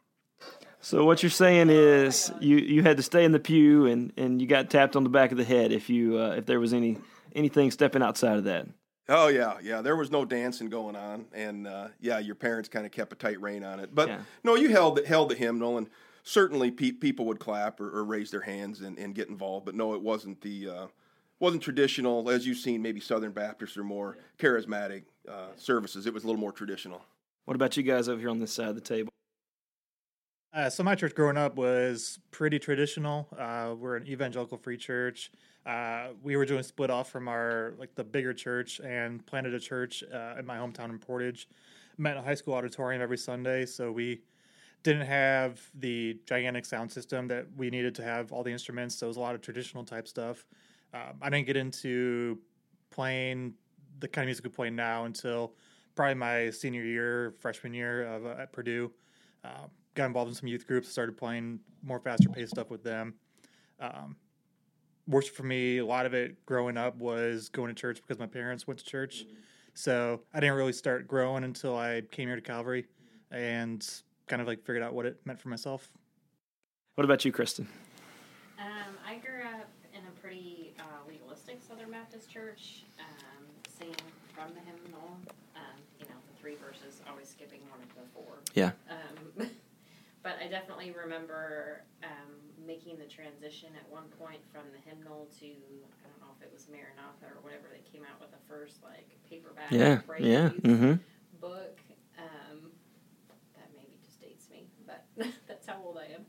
So 0.82 1.06
what 1.06 1.24
you're 1.24 1.30
saying 1.30 1.70
is 1.70 2.32
you, 2.42 2.58
you 2.58 2.84
had 2.84 2.98
to 2.98 3.04
stay 3.04 3.24
in 3.24 3.32
the 3.32 3.40
pew 3.40 3.88
and, 3.88 4.12
and 4.18 4.42
you 4.42 4.48
got 4.48 4.70
tapped 4.70 4.96
on 4.96 5.04
the 5.04 5.10
back 5.10 5.32
of 5.32 5.38
the 5.38 5.44
head 5.44 5.72
if 5.72 5.90
you 5.90 6.20
uh, 6.20 6.36
if 6.38 6.46
there 6.46 6.60
was 6.60 6.74
any 6.74 6.98
anything 7.34 7.72
stepping 7.72 8.04
outside 8.04 8.38
of 8.38 8.44
that. 8.44 8.68
Oh 9.10 9.30
yeah, 9.30 9.54
yeah. 9.64 9.82
There 9.82 9.96
was 9.96 10.12
no 10.12 10.26
dancing 10.26 10.70
going 10.70 10.98
on, 10.98 11.26
and 11.34 11.66
uh, 11.66 11.88
yeah, 12.02 12.20
your 12.20 12.36
parents 12.36 12.68
kind 12.68 12.86
of 12.86 12.92
kept 12.92 13.14
a 13.14 13.16
tight 13.16 13.42
rein 13.42 13.64
on 13.64 13.80
it. 13.80 13.96
But 13.96 14.10
yeah. 14.10 14.20
no, 14.44 14.56
you 14.56 14.70
held 14.70 15.04
held 15.06 15.30
the 15.30 15.36
hymnal, 15.36 15.78
and 15.78 15.90
certainly 16.28 16.70
pe- 16.70 16.92
people 16.92 17.26
would 17.26 17.40
clap 17.40 17.80
or, 17.80 17.90
or, 17.90 18.04
raise 18.04 18.30
their 18.32 18.42
hands 18.42 18.82
and, 18.82 19.00
and, 19.00 19.16
get 19.16 19.30
involved. 19.30 19.66
But 19.66 19.76
no, 19.76 19.94
it 19.94 20.02
wasn't 20.02 20.42
the 20.42 20.70
uh, 20.70 20.88
wasn't 21.40 21.64
traditional 21.64 22.30
as 22.30 22.46
you've 22.46 22.58
seen. 22.58 22.82
Maybe 22.82 23.00
Southern 23.00 23.32
Baptists 23.32 23.78
or 23.78 23.84
more 23.84 24.18
charismatic 24.38 25.04
uh, 25.28 25.50
services. 25.56 26.06
It 26.06 26.14
was 26.14 26.24
a 26.24 26.28
little 26.28 26.42
more 26.42 26.52
traditional. 26.52 27.02
What 27.46 27.56
about 27.56 27.78
you 27.78 27.84
guys 27.84 28.10
over 28.10 28.20
here 28.20 28.30
on 28.30 28.40
this 28.40 28.52
side 28.52 28.68
of 28.68 28.76
the 28.76 28.82
table? 28.82 29.10
Uh, 30.54 30.70
so 30.70 30.84
my 30.84 30.96
church 30.96 31.16
growing 31.16 31.38
up 31.38 31.56
was 31.56 32.20
pretty 32.32 32.60
traditional. 32.60 33.28
Uh, 33.38 33.74
we're 33.78 33.96
an 33.96 34.08
evangelical 34.08 34.58
free 34.58 34.78
church. 34.78 35.32
Uh, 35.66 36.08
we 36.24 36.36
were 36.36 36.46
doing 36.46 36.64
split 36.64 36.90
off 36.90 37.10
from 37.10 37.28
our 37.30 37.74
like 37.80 37.96
the 37.96 38.04
bigger 38.04 38.34
church 38.34 38.82
and 38.82 39.26
planted 39.26 39.54
a 39.54 39.60
church 39.60 40.04
uh, 40.14 40.36
in 40.38 40.46
my 40.46 40.58
hometown 40.58 40.90
in 40.90 41.00
Portage. 41.00 41.48
Met 41.98 42.14
in 42.14 42.18
a 42.18 42.22
high 42.22 42.36
school 42.36 42.54
auditorium 42.54 43.02
every 43.02 43.18
Sunday, 43.18 43.66
so 43.66 43.92
we 43.92 44.22
didn't 44.88 45.06
have 45.06 45.60
the 45.78 46.18
gigantic 46.26 46.64
sound 46.64 46.90
system 46.90 47.28
that 47.28 47.46
we 47.58 47.70
needed 47.70 47.94
to 47.94 48.02
have 48.02 48.32
all 48.32 48.42
the 48.42 48.52
instruments. 48.52 48.96
So 48.96 49.06
it 49.06 49.10
was 49.10 49.18
a 49.18 49.20
lot 49.20 49.36
of 49.36 49.42
traditional 49.42 49.84
type 49.84 50.08
stuff. 50.08 50.46
Um, 50.94 51.18
I 51.22 51.30
didn't 51.30 51.46
get 51.46 51.58
into 51.58 52.40
playing 52.90 53.54
the 54.00 54.08
kind 54.08 54.24
of 54.24 54.28
music 54.28 54.46
we 54.46 54.50
play 54.50 54.70
now 54.70 55.04
until 55.04 55.56
probably 55.94 56.14
my 56.14 56.50
senior 56.52 56.86
year, 56.86 57.34
freshman 57.38 57.74
year 57.74 58.04
of, 58.08 58.26
uh, 58.26 58.42
at 58.42 58.54
Purdue. 58.54 58.90
Uh, 59.44 59.68
got 59.94 60.06
involved 60.06 60.30
in 60.30 60.36
some 60.36 60.48
youth 60.48 60.66
groups, 60.66 60.88
started 60.88 61.18
playing 61.18 61.60
more 61.84 62.00
faster 62.00 62.30
paced 62.30 62.52
stuff 62.52 62.70
with 62.70 62.82
them. 62.82 63.16
Um, 63.82 64.16
worship 65.06 65.36
for 65.36 65.44
me, 65.44 65.80
a 65.80 65.86
lot 65.86 66.06
of 66.06 66.14
it 66.14 66.46
growing 66.46 66.78
up 66.78 66.96
was 66.96 67.50
going 67.50 67.68
to 67.68 67.76
church 67.76 68.02
because 68.02 68.20
my 68.20 68.28
parents 68.28 68.66
went 68.66 68.80
to 68.80 68.86
church. 68.86 69.26
So 69.74 70.22
I 70.34 70.40
didn't 70.40 70.56
really 70.56 70.72
start 70.72 71.10
growing 71.10 71.44
until 71.44 71.76
I 71.76 72.04
came 72.10 72.30
here 72.30 72.38
to 72.38 72.42
Calvary 72.42 72.86
and 73.32 73.86
kind 74.28 74.42
of 74.42 74.48
like 74.48 74.60
figured 74.66 74.84
out 74.84 74.94
what 74.94 75.06
it 75.06 75.20
meant 75.26 75.40
for 75.40 75.50
myself. 75.50 75.90
What 76.96 77.06
about 77.06 77.24
you, 77.26 77.32
Kristen? 77.32 77.68
Um, 78.60 78.98
I 79.06 79.16
grew 79.18 79.42
up 79.44 79.70
in 79.94 80.02
a 80.02 80.14
pretty 80.22 80.74
uh, 80.80 81.08
legalistic 81.08 81.62
Southern 81.62 81.92
Baptist 81.92 82.30
Church, 82.30 82.84
um, 83.00 83.46
singing 83.70 83.96
from 84.34 84.54
the 84.54 84.62
hymnal. 84.62 85.18
Um, 85.56 85.78
you 86.00 86.06
know, 86.06 86.18
the 86.26 86.36
three 86.42 86.56
verses, 86.56 87.02
always 87.10 87.30
skipping 87.30 87.62
one 87.70 87.80
of 87.82 87.90
the 87.94 88.06
four. 88.14 88.42
Yeah. 88.54 88.72
Um, 88.90 89.50
but 90.24 90.38
I 90.44 90.48
definitely 90.48 90.92
remember 90.92 91.84
um, 92.04 92.34
making 92.66 92.98
the 92.98 93.06
transition 93.06 93.70
at 93.78 93.86
one 93.92 94.10
point 94.20 94.42
from 94.52 94.66
the 94.74 94.82
hymnal 94.90 95.30
to 95.40 95.46
I 95.46 96.10
don't 96.10 96.20
know 96.22 96.34
if 96.36 96.42
it 96.42 96.52
was 96.52 96.68
Maranatha 96.68 97.30
or 97.30 97.42
whatever 97.42 97.70
they 97.70 97.86
came 97.86 98.04
out 98.04 98.20
with 98.20 98.32
the 98.32 98.42
first 98.50 98.82
like 98.84 99.08
paperback. 99.30 99.72
Yeah. 99.72 100.02
Yeah. 100.20 100.50
Mm-hmm. 100.66 100.94
Book. 101.40 101.78
Um, 102.18 102.74
that 103.56 103.70
maybe 103.78 103.94
just 104.04 104.20
dates 104.20 104.50
me, 104.50 104.66
but 104.86 105.06
that's 105.48 105.68
how 105.68 105.78
old 105.86 105.98
I 105.98 106.14
am. 106.14 106.26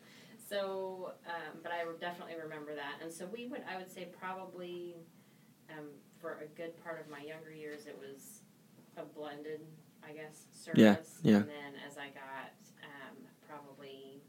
So, 0.48 1.12
um, 1.26 1.60
but 1.62 1.72
I 1.72 1.84
definitely 2.00 2.40
remember 2.40 2.74
that, 2.74 3.02
and 3.02 3.12
so 3.12 3.26
we 3.26 3.46
would. 3.46 3.60
I 3.68 3.76
would 3.76 3.92
say 3.92 4.08
probably 4.18 4.96
um, 5.68 5.92
for 6.20 6.40
a 6.40 6.48
good 6.56 6.72
part 6.82 7.00
of 7.00 7.10
my 7.10 7.20
younger 7.20 7.52
years, 7.52 7.84
it 7.84 7.96
was 8.00 8.40
a 8.96 9.04
blended, 9.04 9.60
I 10.00 10.12
guess, 10.12 10.48
service. 10.52 11.20
Yeah, 11.20 11.32
yeah. 11.32 11.36
And 11.44 11.48
then 11.48 11.72
as 11.84 11.98
I 11.98 12.08
got 12.16 12.56
um, 12.80 13.16
probably 13.44 14.24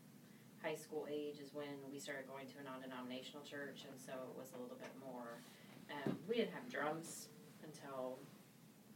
high 0.61 0.75
school 0.75 1.07
age 1.09 1.39
is 1.39 1.53
when 1.53 1.79
we 1.91 1.99
started 1.99 2.27
going 2.27 2.47
to 2.51 2.59
a 2.59 2.63
non-denominational 2.67 3.47
church, 3.47 3.87
and 3.87 3.95
so 3.95 4.11
it 4.11 4.35
was 4.35 4.51
a 4.51 4.59
little 4.59 4.77
bit 4.77 4.91
more. 4.99 5.39
Um, 5.87 6.19
we 6.27 6.35
didn't 6.35 6.51
have 6.51 6.67
drums 6.67 7.29
until 7.63 8.19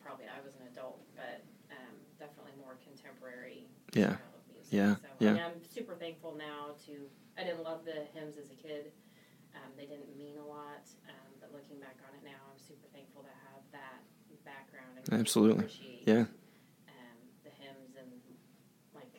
probably 0.03 0.27
I 0.27 0.43
was 0.43 0.59
an 0.59 0.67
adult, 0.67 0.99
but 1.15 1.39
um, 1.71 1.95
definitely 2.19 2.53
more 2.59 2.75
contemporary. 2.83 3.63
Yeah. 3.95 4.19
of 4.19 4.19
music. 4.19 4.32
Yeah, 4.73 4.95
So, 4.95 5.01
yeah. 5.19 5.29
I 5.29 5.33
mean, 5.33 5.45
I'm 5.61 5.63
super 5.69 5.93
thankful 5.95 6.33
now 6.37 6.73
to. 6.89 6.93
I 7.37 7.43
didn't 7.45 7.63
love 7.63 7.85
the 7.85 7.93
hymns 8.13 8.37
as 8.37 8.49
a 8.49 8.57
kid. 8.57 8.91
Um, 9.53 9.69
they 9.77 9.85
didn't 9.85 10.09
mean 10.17 10.37
a 10.37 10.45
lot, 10.45 10.81
um, 11.09 11.29
but 11.39 11.53
looking 11.53 11.77
back 11.79 11.97
on 12.01 12.11
it 12.17 12.23
now, 12.25 12.41
I'm 12.49 12.57
super 12.57 12.87
thankful 12.93 13.21
to 13.23 13.33
have 13.49 13.61
that 13.77 14.01
background. 14.43 14.97
And 15.11 15.19
Absolutely. 15.21 15.65
Appreciate, 15.65 16.05
Yeah. 16.09 16.25
Um, 16.89 17.17
the 17.45 17.53
hymns 17.61 17.93
and 17.97 18.09
like 18.97 19.09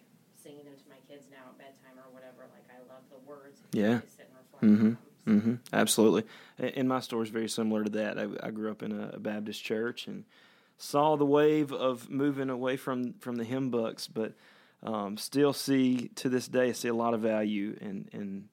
singing 0.43 0.65
them 0.67 0.75
to 0.79 0.87
my 0.91 0.99
kids 1.07 1.27
now 1.31 1.55
at 1.55 1.59
bedtime 1.59 1.97
or 2.03 2.11
whatever. 2.11 2.47
Like 2.51 2.67
I 2.71 2.79
love 2.91 3.07
the 3.11 3.23
words. 3.23 3.63
Yeah. 3.73 4.03
really 4.03 4.11
sit 4.11 4.27
and 4.27 4.37
reflect 4.39 4.63
Mhm. 4.63 4.91
on 4.91 4.95
them. 4.95 4.99
So, 5.25 5.31
hmm 5.31 5.55
Absolutely. 5.73 6.25
And 6.59 6.89
my 6.89 7.01
story 7.01 7.25
is 7.25 7.31
very 7.31 7.49
similar 7.49 7.83
to 7.85 7.91
that. 7.99 8.19
I, 8.19 8.27
I 8.43 8.51
grew 8.51 8.71
up 8.71 8.83
in 8.83 8.93
a 8.93 9.19
Baptist 9.19 9.63
church 9.65 10.07
and 10.07 10.25
saw 10.79 11.17
the 11.17 11.27
wave 11.27 11.73
of 11.73 12.11
moving 12.11 12.51
away 12.51 12.77
from, 12.77 13.15
from 13.23 13.37
the 13.37 13.45
hymn 13.45 13.71
books, 13.71 14.07
but 14.07 14.35
um, 14.85 15.17
still 15.17 15.53
see 15.53 16.09
to 16.17 16.29
this 16.29 16.47
day, 16.47 16.69
I 16.69 16.73
see 16.73 16.89
a 16.89 16.95
lot 16.95 17.15
of 17.15 17.21
value 17.21 17.77
in, 17.81 18.09
in 18.13 18.49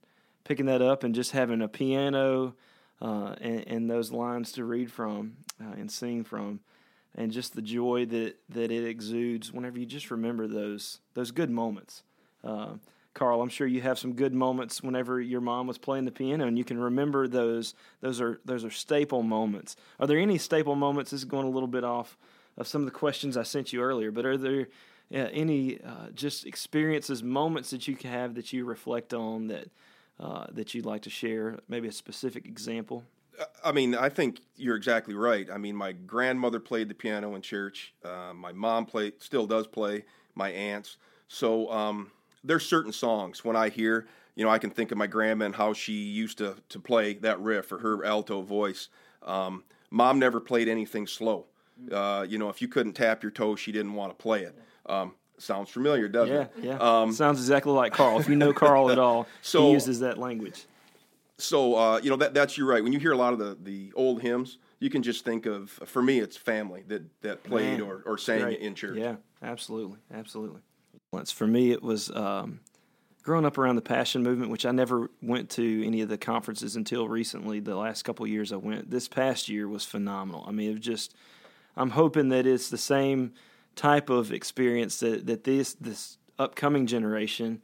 picking 0.45 0.67
that 0.67 0.81
up 0.81 1.03
and 1.03 1.13
just 1.13 1.31
having 1.31 1.61
a 1.61 1.67
piano 1.67 2.55
uh, 3.01 3.35
and, 3.41 3.67
and 3.67 3.89
those 3.89 4.11
lines 4.11 4.53
to 4.53 4.63
read 4.63 4.91
from 4.91 5.33
uh, 5.61 5.73
and 5.73 5.91
sing 5.91 6.23
from. 6.23 6.61
And 7.15 7.31
just 7.31 7.55
the 7.55 7.61
joy 7.61 8.05
that, 8.05 8.35
that 8.49 8.71
it 8.71 8.87
exudes 8.87 9.51
whenever 9.51 9.77
you 9.77 9.85
just 9.85 10.11
remember 10.11 10.47
those 10.47 10.99
those 11.13 11.31
good 11.31 11.49
moments. 11.49 12.03
Uh, 12.41 12.75
Carl, 13.13 13.41
I'm 13.41 13.49
sure 13.49 13.67
you 13.67 13.81
have 13.81 13.99
some 13.99 14.13
good 14.13 14.33
moments 14.33 14.81
whenever 14.81 15.19
your 15.19 15.41
mom 15.41 15.67
was 15.67 15.77
playing 15.77 16.05
the 16.05 16.11
piano, 16.13 16.47
and 16.47 16.57
you 16.57 16.63
can 16.63 16.79
remember 16.79 17.27
those. 17.27 17.75
Those 17.99 18.21
are 18.21 18.39
those 18.45 18.63
are 18.63 18.69
staple 18.71 19.23
moments. 19.23 19.75
Are 19.99 20.07
there 20.07 20.17
any 20.17 20.37
staple 20.37 20.75
moments? 20.75 21.11
This 21.11 21.19
is 21.19 21.25
going 21.25 21.45
a 21.45 21.49
little 21.49 21.67
bit 21.67 21.83
off 21.83 22.17
of 22.57 22.65
some 22.65 22.81
of 22.81 22.85
the 22.85 22.91
questions 22.91 23.35
I 23.35 23.43
sent 23.43 23.73
you 23.73 23.81
earlier, 23.81 24.11
but 24.11 24.25
are 24.25 24.37
there 24.37 24.69
uh, 25.13 25.29
any 25.31 25.79
uh, 25.81 26.09
just 26.13 26.45
experiences, 26.45 27.23
moments 27.23 27.69
that 27.71 27.87
you 27.87 27.95
can 27.95 28.11
have 28.11 28.35
that 28.35 28.53
you 28.53 28.65
reflect 28.65 29.13
on 29.13 29.47
that 29.47 29.69
uh, 30.19 30.47
that 30.51 30.73
you'd 30.73 30.85
like 30.85 31.01
to 31.03 31.09
share? 31.09 31.59
Maybe 31.67 31.87
a 31.87 31.91
specific 31.91 32.45
example. 32.45 33.03
I 33.63 33.71
mean, 33.71 33.95
I 33.95 34.09
think 34.09 34.41
you're 34.55 34.75
exactly 34.75 35.15
right. 35.15 35.49
I 35.51 35.57
mean, 35.57 35.75
my 35.75 35.93
grandmother 35.93 36.59
played 36.59 36.89
the 36.89 36.93
piano 36.93 37.33
in 37.35 37.41
church. 37.41 37.93
Uh, 38.03 38.33
my 38.35 38.51
mom 38.51 38.85
played, 38.85 39.13
still 39.19 39.47
does 39.47 39.67
play. 39.67 40.03
My 40.35 40.49
aunts. 40.49 40.97
So 41.27 41.71
um, 41.71 42.11
there's 42.43 42.65
certain 42.65 42.91
songs 42.91 43.43
when 43.43 43.55
I 43.55 43.69
hear, 43.69 44.07
you 44.35 44.45
know, 44.45 44.51
I 44.51 44.59
can 44.59 44.69
think 44.69 44.91
of 44.91 44.97
my 44.97 45.07
grandma 45.07 45.45
and 45.45 45.55
how 45.55 45.73
she 45.73 45.93
used 45.93 46.37
to 46.37 46.55
to 46.69 46.79
play 46.79 47.15
that 47.15 47.39
riff 47.39 47.71
or 47.71 47.79
her 47.79 48.05
alto 48.05 48.41
voice. 48.41 48.89
Um, 49.23 49.63
mom 49.89 50.19
never 50.19 50.39
played 50.39 50.67
anything 50.67 51.07
slow. 51.07 51.45
Uh, 51.91 52.25
you 52.27 52.37
know, 52.37 52.49
if 52.49 52.61
you 52.61 52.67
couldn't 52.67 52.93
tap 52.93 53.23
your 53.23 53.31
toe, 53.31 53.55
she 53.55 53.71
didn't 53.71 53.93
want 53.93 54.17
to 54.17 54.21
play 54.21 54.43
it. 54.43 54.57
Um, 54.85 55.13
sounds 55.37 55.69
familiar, 55.69 56.07
doesn't 56.07 56.33
Yeah, 56.35 56.41
it? 56.41 56.51
yeah. 56.61 56.77
Um, 57.01 57.11
Sounds 57.13 57.39
exactly 57.39 57.71
like 57.73 57.93
Carl. 57.93 58.19
If 58.19 58.27
you 58.29 58.35
know 58.35 58.53
Carl 58.53 58.91
at 58.91 58.99
all, 58.99 59.27
So- 59.41 59.67
he 59.67 59.71
uses 59.73 59.99
that 60.01 60.17
language. 60.17 60.65
so 61.37 61.75
uh, 61.75 61.99
you 62.03 62.09
know 62.09 62.15
that 62.17 62.33
that's 62.33 62.57
you 62.57 62.67
right. 62.67 62.83
When 62.83 62.93
you 62.93 62.99
hear 62.99 63.11
a 63.13 63.17
lot 63.17 63.33
of 63.33 63.39
the, 63.39 63.57
the 63.61 63.91
old 63.95 64.21
hymns, 64.21 64.57
you 64.79 64.89
can 64.89 65.01
just 65.03 65.25
think 65.25 65.45
of 65.45 65.69
for 65.69 66.01
me 66.01 66.19
it's 66.19 66.37
family 66.37 66.83
that 66.87 67.03
that 67.21 67.43
played 67.43 67.79
Man, 67.79 67.81
or, 67.81 68.03
or 68.05 68.17
sang 68.17 68.41
Great. 68.41 68.59
in 68.59 68.75
church. 68.75 68.97
Yeah, 68.97 69.15
absolutely, 69.41 69.97
absolutely. 70.13 70.61
Once 71.11 71.31
for 71.31 71.47
me, 71.47 71.71
it 71.71 71.81
was 71.83 72.09
um, 72.11 72.59
growing 73.23 73.45
up 73.45 73.57
around 73.57 73.75
the 73.75 73.81
Passion 73.81 74.23
Movement, 74.23 74.51
which 74.51 74.65
I 74.65 74.71
never 74.71 75.09
went 75.21 75.49
to 75.51 75.85
any 75.85 76.01
of 76.01 76.09
the 76.09 76.17
conferences 76.17 76.75
until 76.75 77.07
recently. 77.09 77.59
The 77.59 77.75
last 77.75 78.03
couple 78.03 78.23
of 78.25 78.31
years 78.31 78.51
I 78.53 78.57
went. 78.57 78.89
This 78.91 79.07
past 79.07 79.49
year 79.49 79.67
was 79.67 79.83
phenomenal. 79.85 80.45
I 80.47 80.51
mean, 80.51 80.69
it 80.69 80.73
was 80.73 80.81
just. 80.81 81.15
I'm 81.75 81.91
hoping 81.91 82.29
that 82.29 82.45
it's 82.45 82.69
the 82.69 82.77
same 82.77 83.33
type 83.75 84.09
of 84.09 84.31
experience 84.31 84.99
that 84.99 85.25
that 85.25 85.43
this 85.43 85.73
this 85.73 86.17
upcoming 86.39 86.87
generation. 86.87 87.61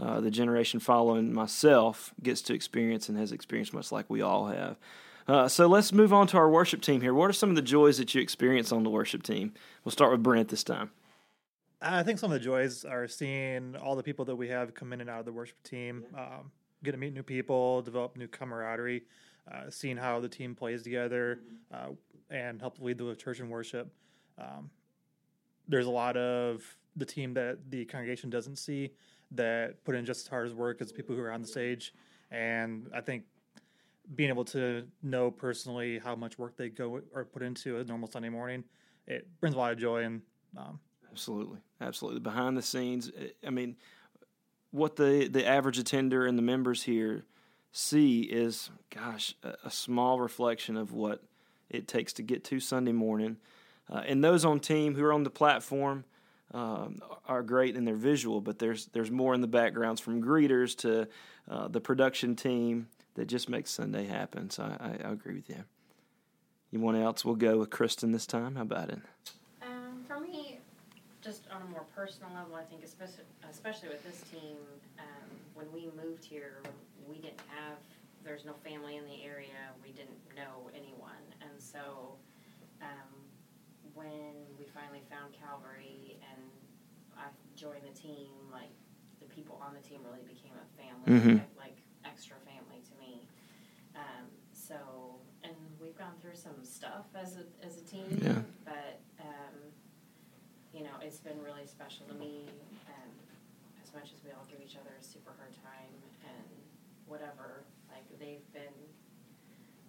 Uh, 0.00 0.20
the 0.20 0.30
generation 0.30 0.78
following 0.78 1.32
myself 1.32 2.14
gets 2.22 2.40
to 2.40 2.54
experience 2.54 3.08
and 3.08 3.18
has 3.18 3.32
experienced 3.32 3.74
much 3.74 3.90
like 3.90 4.08
we 4.08 4.22
all 4.22 4.46
have. 4.46 4.76
Uh, 5.26 5.46
so 5.46 5.66
let's 5.66 5.92
move 5.92 6.12
on 6.12 6.26
to 6.28 6.38
our 6.38 6.48
worship 6.48 6.80
team 6.80 7.00
here. 7.00 7.12
What 7.12 7.28
are 7.28 7.34
some 7.34 7.50
of 7.50 7.56
the 7.56 7.62
joys 7.62 7.98
that 7.98 8.14
you 8.14 8.22
experience 8.22 8.70
on 8.70 8.84
the 8.84 8.90
worship 8.90 9.22
team? 9.24 9.52
We'll 9.84 9.92
start 9.92 10.12
with 10.12 10.22
Brent 10.22 10.48
this 10.48 10.62
time. 10.62 10.92
I 11.82 12.02
think 12.02 12.18
some 12.18 12.32
of 12.32 12.38
the 12.38 12.44
joys 12.44 12.84
are 12.84 13.06
seeing 13.06 13.76
all 13.76 13.94
the 13.94 14.02
people 14.02 14.24
that 14.24 14.36
we 14.36 14.48
have 14.48 14.74
come 14.74 14.92
in 14.92 15.00
and 15.00 15.10
out 15.10 15.20
of 15.20 15.26
the 15.26 15.32
worship 15.32 15.62
team, 15.62 16.04
um, 16.16 16.50
get 16.82 16.92
to 16.92 16.96
meet 16.96 17.12
new 17.12 17.22
people, 17.22 17.82
develop 17.82 18.16
new 18.16 18.26
camaraderie, 18.26 19.02
uh, 19.52 19.70
seeing 19.70 19.96
how 19.96 20.18
the 20.18 20.28
team 20.28 20.54
plays 20.54 20.82
together, 20.82 21.40
uh, 21.72 21.88
and 22.30 22.60
help 22.60 22.80
lead 22.80 22.98
the 22.98 23.14
church 23.14 23.38
in 23.38 23.48
worship. 23.48 23.92
Um, 24.38 24.70
there's 25.68 25.86
a 25.86 25.90
lot 25.90 26.16
of 26.16 26.62
the 26.96 27.04
team 27.04 27.34
that 27.34 27.70
the 27.70 27.84
congregation 27.84 28.30
doesn't 28.30 28.56
see 28.56 28.90
that 29.32 29.84
put 29.84 29.94
in 29.94 30.04
just 30.04 30.22
as 30.22 30.28
hard 30.28 30.46
as 30.46 30.54
work 30.54 30.80
as 30.80 30.90
people 30.90 31.14
who 31.14 31.22
are 31.22 31.30
on 31.30 31.42
the 31.42 31.48
stage, 31.48 31.94
and 32.30 32.88
I 32.94 33.00
think 33.00 33.24
being 34.14 34.30
able 34.30 34.44
to 34.46 34.84
know 35.02 35.30
personally 35.30 35.98
how 35.98 36.16
much 36.16 36.38
work 36.38 36.56
they 36.56 36.70
go 36.70 37.00
or 37.14 37.24
put 37.24 37.42
into 37.42 37.78
a 37.78 37.84
normal 37.84 38.10
Sunday 38.10 38.30
morning, 38.30 38.64
it 39.06 39.28
brings 39.40 39.54
a 39.54 39.58
lot 39.58 39.72
of 39.72 39.78
joy 39.78 40.04
and 40.04 40.22
um, 40.56 40.80
Absolutely, 41.10 41.58
absolutely. 41.80 42.20
Behind 42.20 42.56
the 42.56 42.62
scenes, 42.62 43.10
I 43.44 43.50
mean, 43.50 43.76
what 44.70 44.96
the 44.96 45.28
the 45.28 45.46
average 45.46 45.78
attender 45.78 46.26
and 46.26 46.38
the 46.38 46.42
members 46.42 46.84
here 46.84 47.24
see 47.72 48.20
is, 48.20 48.70
gosh, 48.90 49.34
a, 49.42 49.54
a 49.64 49.70
small 49.70 50.20
reflection 50.20 50.76
of 50.76 50.92
what 50.92 51.22
it 51.70 51.88
takes 51.88 52.12
to 52.14 52.22
get 52.22 52.44
to 52.44 52.60
Sunday 52.60 52.92
morning. 52.92 53.38
Uh, 53.90 54.02
and 54.06 54.22
those 54.22 54.44
on 54.44 54.60
team 54.60 54.94
who 54.94 55.04
are 55.04 55.12
on 55.12 55.22
the 55.22 55.30
platform 55.30 56.04
um, 56.52 57.00
are 57.26 57.42
great 57.42 57.76
in 57.76 57.84
their 57.84 57.96
visual, 57.96 58.40
but 58.40 58.58
there's 58.58 58.86
there's 58.86 59.10
more 59.10 59.34
in 59.34 59.40
the 59.40 59.46
backgrounds 59.46 60.00
from 60.00 60.22
greeters 60.22 60.76
to 60.78 61.08
uh, 61.50 61.68
the 61.68 61.80
production 61.80 62.36
team 62.36 62.88
that 63.14 63.26
just 63.26 63.48
makes 63.48 63.70
Sunday 63.70 64.06
happen. 64.06 64.50
So 64.50 64.62
I, 64.62 65.06
I 65.06 65.10
agree 65.10 65.34
with 65.34 65.48
you. 65.48 65.64
You 66.70 66.80
want 66.80 66.96
else? 66.98 67.24
We'll 67.24 67.34
go 67.34 67.58
with 67.58 67.70
Kristen 67.70 68.12
this 68.12 68.26
time. 68.26 68.56
How 68.56 68.62
about 68.62 68.90
it? 68.90 68.98
Um, 69.62 70.04
for 70.06 70.20
me, 70.20 70.58
just 71.22 71.42
on 71.50 71.62
a 71.62 71.64
more 71.66 71.84
personal 71.94 72.30
level, 72.34 72.54
I 72.54 72.64
think 72.64 72.82
especially 72.84 73.24
especially 73.50 73.88
with 73.88 74.04
this 74.04 74.22
team, 74.30 74.56
um, 74.98 75.28
when 75.54 75.66
we 75.72 75.90
moved 76.02 76.24
here, 76.24 76.60
we 77.08 77.16
didn't 77.16 77.40
have 77.48 77.76
there's 78.24 78.44
no 78.44 78.52
family 78.64 78.96
in 78.96 79.04
the 79.04 79.24
area. 79.24 79.72
We 79.82 79.92
didn't 79.92 80.18
know 80.36 80.68
anyone, 80.74 81.24
and 81.40 81.50
so 81.58 82.16
um, 82.82 83.17
when 83.98 84.46
we 84.54 84.70
finally 84.70 85.02
found 85.10 85.34
Calvary 85.34 86.22
and 86.22 86.46
I 87.18 87.26
joined 87.58 87.82
the 87.82 87.96
team, 87.98 88.30
like 88.54 88.70
the 89.18 89.26
people 89.26 89.58
on 89.58 89.74
the 89.74 89.82
team 89.82 90.06
really 90.06 90.22
became 90.22 90.54
a 90.54 90.68
family, 90.78 91.10
mm-hmm. 91.10 91.36
like, 91.58 91.74
like 91.74 91.78
extra 92.06 92.38
family 92.46 92.78
to 92.86 92.94
me. 93.02 93.26
Um, 93.98 94.30
so, 94.54 94.78
and 95.42 95.54
we've 95.82 95.98
gone 95.98 96.14
through 96.22 96.38
some 96.38 96.62
stuff 96.62 97.10
as 97.18 97.34
a 97.34 97.44
as 97.66 97.78
a 97.78 97.84
team, 97.84 98.06
Yeah. 98.22 98.38
but 98.64 99.02
um, 99.18 99.74
you 100.70 100.86
know, 100.86 100.94
it's 101.02 101.18
been 101.18 101.42
really 101.42 101.66
special 101.66 102.06
to 102.06 102.14
me. 102.14 102.46
And 102.86 103.12
as 103.82 103.90
much 103.94 104.14
as 104.14 104.22
we 104.22 104.30
all 104.30 104.46
give 104.46 104.60
each 104.62 104.76
other 104.78 104.94
a 104.94 105.02
super 105.02 105.34
hard 105.34 105.50
time 105.58 105.94
and 106.22 106.46
whatever, 107.06 107.66
like 107.90 108.06
they've 108.20 108.46
been 108.54 108.76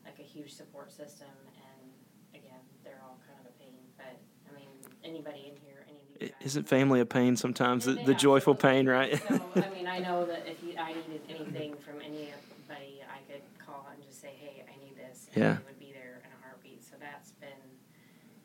like 0.06 0.18
a 0.18 0.25
huge 0.25 0.56
support 0.56 0.89
system. 0.89 1.30
And 1.54 1.94
again, 2.34 2.63
they're 2.84 3.01
all 3.04 3.20
kind 3.28 3.38
of 3.42 3.46
a 3.51 3.56
pain, 3.62 3.84
but 3.98 4.18
I 4.48 4.51
mean, 4.56 4.72
anybody 5.10 5.51
in 5.51 5.56
here, 5.66 5.86
any 5.88 5.98
of 5.98 6.04
you 6.10 6.28
guys. 6.28 6.36
Isn't 6.48 6.68
family 6.68 7.00
a 7.00 7.06
pain 7.06 7.36
sometimes? 7.36 7.86
The, 7.86 7.94
the 7.94 8.13
joyful 8.13 8.56
pain, 8.56 8.88
right? 8.88 9.20
so 9.30 9.39
I 9.56 9.70
mean, 9.75 9.88
I 9.88 10.00
know 10.00 10.25
that 10.25 10.48
if 10.48 10.63
you, 10.63 10.75
I 10.80 10.94
needed 10.94 11.22
anything 11.30 11.74
from 11.86 11.96
anybody, 12.01 13.01
I 13.10 13.20
could 13.32 13.42
call 13.66 13.88
and 13.94 14.04
just 14.04 14.22
say, 14.22 14.34
"Hey, 14.39 14.63
I 14.68 14.75
need 14.86 14.96
this," 14.98 15.28
and 15.34 15.44
Yeah. 15.44 15.54
they 15.54 15.66
would 15.66 15.80
be 15.80 15.92
there 15.94 16.22
in 16.24 16.32
a 16.32 16.39
heartbeat. 16.48 16.84
So 16.84 16.96
that's 17.00 17.32
been 17.34 17.50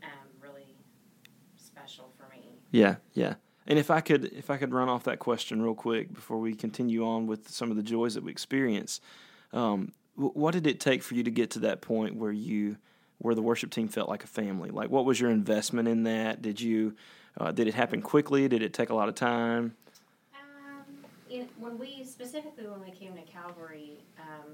um, 0.03 0.29
really 0.43 0.77
special 1.57 2.11
for 2.19 2.27
me. 2.35 2.43
yeah, 2.71 2.97
yeah. 3.13 3.35
And 3.67 3.79
if 3.79 3.91
I 3.91 4.01
could, 4.01 4.27
if 4.27 4.51
I 4.51 4.59
could 4.59 4.73
run 4.73 4.89
off 4.89 5.05
that 5.05 5.19
question 5.19 5.63
real 5.63 5.75
quick 5.75 6.13
before 6.13 6.39
we 6.39 6.55
continue 6.55 7.07
on 7.07 7.27
with 7.27 7.49
some 7.49 7.71
of 7.71 7.77
the 7.77 7.83
joys 7.83 8.15
that 8.15 8.23
we 8.23 8.31
experience, 8.31 9.01
um, 9.53 9.93
what 10.17 10.53
did 10.53 10.67
it 10.67 10.81
take 10.81 11.03
for 11.03 11.15
you 11.15 11.23
to 11.23 11.31
get 11.31 11.51
to 11.53 11.59
that 11.61 11.81
point 11.81 12.17
where 12.17 12.31
you, 12.31 12.77
where 13.25 13.35
the 13.35 13.41
worship 13.41 13.71
team 13.71 13.89
felt 13.89 14.07
like 14.07 14.23
a 14.23 14.27
family? 14.27 14.69
Like, 14.69 14.91
what 14.91 15.07
was 15.07 15.19
your 15.19 15.31
investment 15.31 15.89
in 15.89 16.03
that? 16.03 16.43
Did 16.43 16.61
you, 16.61 16.95
uh, 17.41 17.53
did 17.53 17.67
it 17.67 17.73
happen 17.73 18.03
quickly? 18.03 18.47
Did 18.49 18.63
it 18.63 18.75
take 18.75 18.91
a 18.91 18.95
lot 18.95 19.09
of 19.09 19.15
time? 19.15 19.75
Um, 20.35 20.85
in, 21.31 21.49
when 21.59 21.79
we 21.79 22.05
specifically 22.05 22.67
when 22.67 22.83
we 22.83 22.91
came 22.91 23.15
to 23.15 23.23
Calvary, 23.23 24.05
um, 24.19 24.53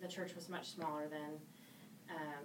the 0.00 0.08
church 0.08 0.34
was 0.34 0.48
much 0.48 0.70
smaller 0.70 1.06
then. 1.10 1.38
Um, 2.08 2.44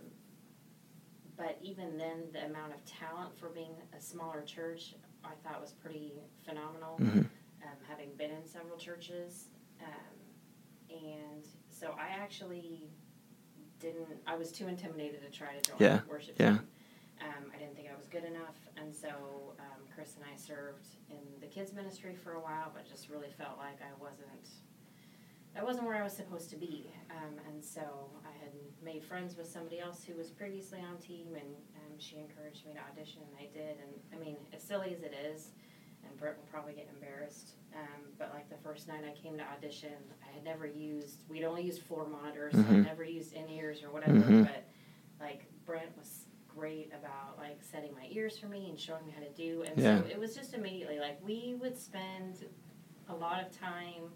but 1.38 1.58
even 1.62 1.98
then, 1.98 2.24
the 2.34 2.46
amount 2.46 2.74
of 2.74 2.84
talent 2.84 3.39
for 3.39 3.48
being 3.48 3.72
a 3.98 4.01
smaller 4.01 4.42
church, 4.42 4.96
I 5.24 5.30
thought 5.46 5.62
was 5.62 5.72
pretty 5.72 6.12
phenomenal. 6.44 6.98
Mhm. 7.00 7.20
Um, 7.63 7.77
having 7.88 8.10
been 8.18 8.32
in 8.32 8.46
several 8.46 8.77
churches, 8.77 9.48
um, 9.82 10.98
and 11.06 11.48
so 11.70 11.96
I 11.98 12.10
actually 12.10 12.89
didn't. 13.79 14.07
I 14.25 14.36
was 14.36 14.51
too 14.51 14.67
intimidated 14.67 15.22
to 15.22 15.29
try 15.29 15.53
to 15.55 15.62
join 15.69 15.77
Yeah, 15.79 15.98
the 16.05 16.10
worship 16.10 16.36
yeah. 16.39 16.50
team. 16.57 16.67
Um, 17.22 17.51
I 17.53 17.57
didn't 17.57 17.75
think 17.75 17.88
I 17.91 17.96
was 17.96 18.07
good 18.07 18.24
enough. 18.24 18.55
And 18.77 18.93
so 18.96 19.10
um, 19.60 19.81
Chris 19.93 20.15
and 20.15 20.25
I 20.31 20.36
served 20.38 20.86
in 21.10 21.17
the 21.41 21.48
kids 21.48 21.74
ministry 21.74 22.15
for 22.15 22.34
a 22.34 22.39
while, 22.39 22.72
but 22.74 22.88
just 22.88 23.10
really 23.10 23.29
felt 23.38 23.57
like 23.57 23.79
I 23.81 23.93
wasn't. 24.01 24.50
That 25.55 25.65
wasn't 25.65 25.88
where 25.88 25.96
I 25.96 26.03
was 26.03 26.13
supposed 26.13 26.51
to 26.51 26.55
be, 26.55 26.91
um, 27.10 27.34
and 27.50 27.63
so 27.65 27.81
I 28.24 28.29
had 28.43 28.51
made 28.86 29.03
friends 29.03 29.36
with 29.36 29.48
somebody 29.50 29.79
else 29.79 30.03
who 30.03 30.13
was 30.15 30.29
previously 30.29 30.77
on 30.81 30.98
team, 31.01 31.29
and 31.34 31.50
um, 31.81 31.98
she 31.98 32.17
encouraged 32.17 32.63
me 32.67 32.74
to 32.74 32.79
audition, 32.91 33.24
and 33.25 33.34
I 33.41 33.50
did. 33.51 33.77
And 33.81 33.89
I 34.13 34.24
mean, 34.24 34.38
as 34.53 34.62
silly 34.62 34.93
as 34.93 35.01
it 35.01 35.15
is, 35.34 35.48
and 36.05 36.15
Brett 36.19 36.38
will 36.38 36.46
probably 36.51 36.74
get 36.74 36.88
embarrassed, 36.93 37.53
um, 37.75 38.01
but 38.17 38.31
like 38.33 38.50
the 38.50 38.57
first 38.57 38.88
night 38.88 39.03
I 39.05 39.13
came 39.21 39.38
to 39.38 39.43
audition, 39.43 39.93
I 40.27 40.33
had 40.33 40.43
never 40.43 40.65
used. 40.65 41.24
We'd 41.29 41.43
only 41.43 41.63
used 41.63 41.81
floor 41.83 42.07
monitors, 42.07 42.53
so 42.53 42.59
Mhm. 42.62 42.69
I'd 42.79 42.83
never 42.86 43.03
used 43.03 43.33
in 43.33 43.47
ears 43.50 43.83
or 43.83 43.91
whatever. 43.91 44.13
Mhm. 44.19 44.43
But 44.45 44.65
like 45.19 45.45
Brent 45.65 45.95
was 45.97 46.25
great 46.47 46.91
about 46.93 47.38
like 47.38 47.62
setting 47.62 47.93
my 47.93 48.07
ears 48.09 48.38
for 48.39 48.47
me 48.47 48.69
and 48.69 48.79
showing 48.79 49.05
me 49.05 49.12
how 49.12 49.21
to 49.21 49.29
do, 49.33 49.62
and 49.63 49.77
Yeah. 49.77 50.01
so 50.01 50.07
it 50.07 50.17
was 50.17 50.36
just 50.36 50.53
immediately 50.53 51.00
like 51.00 51.21
we 51.24 51.55
would 51.55 51.77
spend 51.77 52.47
a 53.09 53.15
lot 53.15 53.43
of 53.45 53.51
time. 53.51 54.12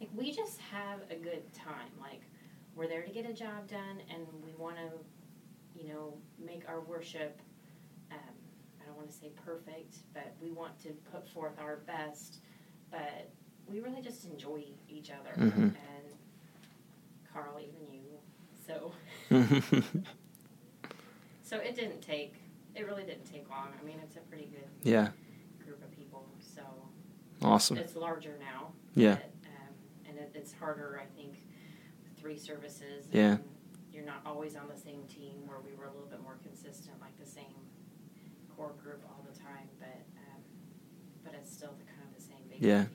Like 0.00 0.10
we 0.14 0.32
just 0.32 0.60
have 0.60 1.00
a 1.10 1.16
good 1.16 1.52
time. 1.52 1.90
Like 2.00 2.22
we're 2.74 2.88
there 2.88 3.02
to 3.04 3.10
get 3.12 3.24
a 3.24 3.32
job 3.32 3.68
done, 3.68 4.00
and 4.10 4.26
we 4.44 4.52
want 4.54 4.76
to, 4.78 4.90
you 5.80 5.88
know, 5.88 6.20
make 6.38 6.68
our 6.68 6.80
worship. 6.80 7.40
Um, 8.10 8.18
I 8.80 8.84
don't 8.84 8.96
want 8.96 9.08
to 9.10 9.14
say 9.16 9.30
perfect, 9.30 9.98
but 10.12 10.34
we 10.40 10.50
want 10.50 10.78
to 10.80 10.90
put 11.10 11.26
forth 11.28 11.58
our 11.58 11.76
best. 11.78 12.40
But 12.90 13.30
we 13.68 13.80
really 13.80 14.00
just 14.00 14.24
enjoy 14.24 14.64
each 14.88 15.10
other, 15.10 15.30
Mhm. 15.36 15.74
and 15.74 16.14
Carl, 17.32 17.58
even 17.60 17.92
you. 17.92 18.18
So, 18.66 18.92
so 21.42 21.58
it 21.58 21.74
didn't 21.74 22.00
take. 22.00 22.34
It 22.74 22.86
really 22.86 23.04
didn't 23.04 23.24
take 23.24 23.48
long. 23.48 23.68
I 23.80 23.84
mean, 23.84 23.98
it's 24.02 24.16
a 24.16 24.20
pretty 24.20 24.46
good 24.46 24.68
yeah, 24.82 25.10
group 25.64 25.82
of 25.82 25.90
people. 25.92 26.26
So 26.40 26.62
awesome. 27.42 27.78
it's 27.78 27.96
larger 27.96 28.36
now. 28.38 28.72
Yeah. 28.94 29.14
But, 29.16 29.32
um, 29.48 29.74
and 30.08 30.18
it, 30.18 30.32
it's 30.34 30.52
harder, 30.52 31.00
I 31.02 31.06
think, 31.16 31.32
with 32.02 32.12
three 32.18 32.36
services. 32.38 33.06
Yeah. 33.12 33.38
You're 33.92 34.04
not 34.04 34.20
always 34.26 34.56
on 34.56 34.68
the 34.68 34.76
same 34.76 35.04
team 35.04 35.46
where 35.46 35.60
we 35.60 35.72
were 35.74 35.86
a 35.86 35.92
little 35.92 36.08
bit 36.08 36.20
more 36.22 36.36
consistent, 36.42 37.00
like 37.00 37.16
the 37.18 37.26
same 37.26 37.54
core 38.54 38.74
group 38.82 39.02
all 39.08 39.24
the 39.30 39.38
time. 39.38 39.68
But 39.80 41.34
it's 41.34 41.52
still 41.52 41.74
the 41.78 41.84
kind 41.84 42.02
of 42.06 42.14
the 42.14 42.22
same 42.22 42.36
basic 42.42 42.45
Yeah. 42.58 42.86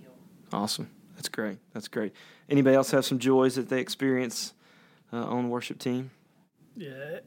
Awesome. 0.52 0.90
That's 1.16 1.30
great. 1.30 1.60
That's 1.74 1.88
great. 1.88 2.14
Anybody 2.50 2.76
else 2.76 2.92
have 2.92 3.06
some 3.06 3.20
joys 3.20 3.56
that 3.56 3.70
they 3.70 3.80
experience 3.80 4.54
uh, 5.14 5.24
on 5.24 5.50
worship 5.50 5.80
team? 5.80 6.12
Yeah, 6.76 7.20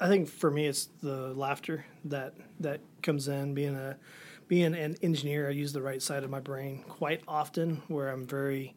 I 0.00 0.08
think 0.08 0.28
for 0.28 0.50
me 0.50 0.66
it's 0.66 0.86
the 1.02 1.34
laughter 1.34 1.84
that 2.04 2.34
that 2.60 2.80
comes 3.02 3.28
in. 3.28 3.54
Being 3.54 3.74
a 3.74 3.96
being 4.46 4.74
an 4.74 4.96
engineer, 5.02 5.48
I 5.48 5.50
use 5.50 5.72
the 5.72 5.82
right 5.82 6.00
side 6.00 6.24
of 6.24 6.30
my 6.30 6.40
brain 6.40 6.84
quite 6.88 7.22
often, 7.26 7.82
where 7.88 8.08
I'm 8.10 8.26
very 8.26 8.76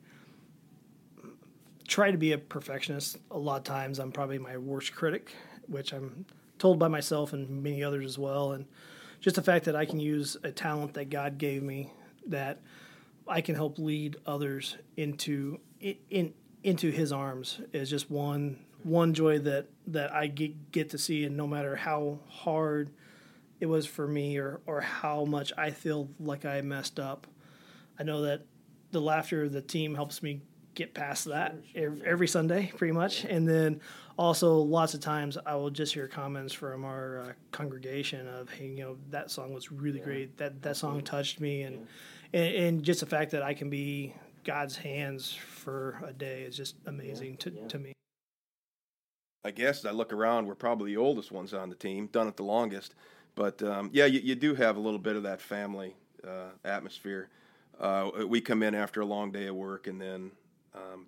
try 1.88 2.10
to 2.10 2.18
be 2.18 2.32
a 2.32 2.38
perfectionist. 2.38 3.18
A 3.32 3.38
lot 3.38 3.58
of 3.58 3.64
times, 3.64 4.00
I'm 4.00 4.12
probably 4.12 4.40
my 4.40 4.58
worst 4.58 4.96
critic, 4.96 5.36
which 5.68 5.94
I'm 5.94 6.26
told 6.58 6.80
by 6.80 6.88
myself 6.88 7.34
and 7.34 7.64
many 7.64 7.84
others 7.84 8.06
as 8.06 8.18
well. 8.18 8.54
And 8.54 8.66
just 9.20 9.36
the 9.36 9.44
fact 9.44 9.66
that 9.66 9.76
I 9.76 9.86
can 9.86 10.00
use 10.00 10.38
a 10.44 10.52
talent 10.52 10.94
that 10.96 11.10
God 11.10 11.38
gave 11.38 11.62
me 11.64 11.92
that 12.28 12.62
I 13.28 13.42
can 13.42 13.56
help 13.56 13.78
lead 13.80 14.18
others 14.26 14.78
into 14.98 15.60
in 15.80 16.34
into 16.64 16.92
His 16.92 17.12
arms. 17.12 17.60
Is 17.74 17.90
just 17.90 18.10
one 18.10 18.60
one 18.84 19.14
joy 19.14 19.40
that 19.40 19.68
that 19.88 20.14
I 20.14 20.28
get, 20.28 20.72
get 20.72 20.90
to 20.92 20.98
see, 20.98 21.24
and 21.24 21.38
no 21.38 21.48
matter 21.48 21.76
how 21.76 22.20
hard 22.28 22.92
it 23.60 23.68
was 23.68 23.86
for 23.86 24.08
me 24.08 24.38
or 24.38 24.62
or 24.66 24.82
how 24.82 25.26
much 25.26 25.54
I 25.58 25.72
feel 25.72 26.10
like 26.20 26.46
I 26.46 26.62
messed 26.62 27.00
up, 27.00 27.28
I 28.00 28.04
know 28.04 28.24
that 28.24 28.46
the 28.92 29.02
laughter 29.02 29.44
of 29.44 29.54
the 29.54 29.62
team 29.62 29.96
helps 29.96 30.22
me 30.22 30.42
get 30.74 30.94
past 30.94 31.26
that 31.26 31.56
ev- 31.76 32.02
every 32.06 32.28
Sunday, 32.28 32.72
pretty 32.76 32.94
much. 32.94 33.24
And 33.26 33.48
then 33.48 33.82
also 34.22 34.58
lots 34.58 34.94
of 34.94 35.00
times 35.00 35.36
I 35.48 35.56
will 35.56 35.72
just 35.72 35.96
hear 35.96 36.08
comments 36.08 36.54
from 36.54 36.86
our 36.86 37.22
uh, 37.22 37.34
congregation 37.52 38.28
of, 38.28 38.52
hey, 38.52 38.68
you 38.68 38.84
know, 38.84 38.98
that 39.10 39.32
song 39.32 39.52
was 39.52 39.72
really 39.72 40.00
great. 40.00 40.38
That 40.38 40.62
that 40.62 40.78
song 40.78 41.02
touched 41.02 41.40
me, 41.40 41.64
and, 41.64 41.88
and 42.32 42.56
and 42.56 42.84
just 42.84 43.00
the 43.00 43.08
fact 43.08 43.32
that 43.32 43.42
I 43.42 43.56
can 43.56 43.72
be 43.72 44.14
God's 44.44 44.78
hands 44.78 45.34
for 45.34 46.00
a 46.06 46.14
day 46.14 46.44
is 46.44 46.56
just 46.56 46.76
amazing 46.86 47.38
to, 47.38 47.50
to 47.68 47.80
me. 47.80 47.94
I 49.44 49.50
guess 49.50 49.80
as 49.80 49.86
I 49.88 49.92
look 49.92 50.14
around, 50.14 50.46
we're 50.46 50.54
probably 50.54 50.92
the 50.92 50.98
oldest 50.98 51.32
ones 51.32 51.52
on 51.52 51.70
the 51.70 51.76
team, 51.76 52.06
done 52.06 52.28
it 52.28 52.38
the 52.38 52.44
longest. 52.44 52.94
But 53.34 53.64
um, 53.64 53.90
yeah, 53.92 54.06
you, 54.06 54.20
you 54.20 54.36
do 54.36 54.54
have 54.54 54.78
a 54.78 54.80
little 54.80 55.00
bit 55.00 55.16
of 55.16 55.24
that 55.24 55.42
family 55.42 55.96
uh, 56.24 56.52
atmosphere. 56.64 57.30
Uh, 57.80 58.12
we 58.28 58.40
come 58.40 58.62
in 58.62 58.76
after 58.76 59.02
a 59.02 59.06
long 59.06 59.32
day 59.32 59.48
of 59.48 59.56
work 59.56 59.88
and 59.88 60.00
then 60.00 60.32
um, 60.76 61.08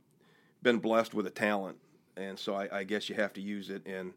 been 0.64 0.80
blessed 0.80 1.14
with 1.14 1.28
a 1.28 1.30
talent, 1.30 1.78
and 2.18 2.38
so 2.38 2.56
I, 2.56 2.80
I 2.80 2.84
guess 2.84 3.10
you 3.10 3.16
have 3.16 3.34
to 3.34 3.42
use 3.42 3.70
it 3.70 3.86
and 3.86 4.14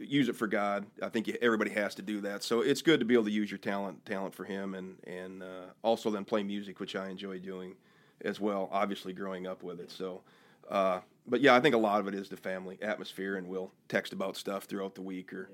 use 0.00 0.28
it 0.28 0.36
for 0.36 0.46
God. 0.46 0.86
I 1.02 1.08
think 1.08 1.26
you, 1.26 1.36
everybody 1.42 1.70
has 1.72 1.94
to 1.96 2.02
do 2.02 2.20
that. 2.22 2.42
So 2.42 2.60
it's 2.60 2.82
good 2.82 3.00
to 3.00 3.06
be 3.06 3.14
able 3.14 3.24
to 3.24 3.30
use 3.30 3.50
your 3.50 3.58
talent 3.58 4.04
talent 4.06 4.34
for 4.34 4.44
Him, 4.44 4.74
and 4.74 4.96
and 5.06 5.42
uh, 5.42 5.66
also 5.82 6.10
then 6.10 6.24
play 6.24 6.42
music, 6.42 6.80
which 6.80 6.96
I 6.96 7.08
enjoy 7.08 7.38
doing 7.38 7.74
as 8.22 8.40
well. 8.40 8.68
Obviously, 8.72 9.12
growing 9.12 9.46
up 9.46 9.62
with 9.62 9.80
it, 9.80 9.90
so. 9.90 10.22
Uh, 10.68 11.00
but 11.26 11.40
yeah, 11.40 11.54
I 11.54 11.60
think 11.60 11.74
a 11.74 11.78
lot 11.78 11.98
of 12.00 12.06
it 12.06 12.14
is 12.14 12.28
the 12.28 12.36
family 12.36 12.78
atmosphere, 12.80 13.36
and 13.36 13.48
we'll 13.48 13.72
text 13.88 14.12
about 14.12 14.36
stuff 14.36 14.64
throughout 14.64 14.94
the 14.94 15.02
week 15.02 15.32
or 15.32 15.50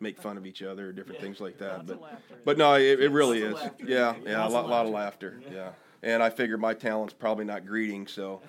make 0.00 0.20
fun 0.20 0.36
of 0.36 0.46
each 0.46 0.62
other 0.62 0.88
or 0.88 0.92
different 0.92 1.20
things 1.20 1.40
like 1.40 1.58
that. 1.58 1.86
But 1.86 2.20
but 2.44 2.58
no, 2.58 2.74
it, 2.74 3.00
it 3.00 3.10
really 3.10 3.42
is. 3.42 3.56
Yeah, 3.84 4.14
yeah, 4.24 4.46
a 4.46 4.48
lot, 4.48 4.68
lot 4.68 4.86
of 4.86 4.92
laughter. 4.92 5.40
Yeah, 5.52 5.70
and 6.02 6.22
I 6.22 6.30
figure 6.30 6.56
my 6.56 6.74
talent's 6.74 7.14
probably 7.14 7.44
not 7.44 7.66
greeting, 7.66 8.06
so 8.06 8.40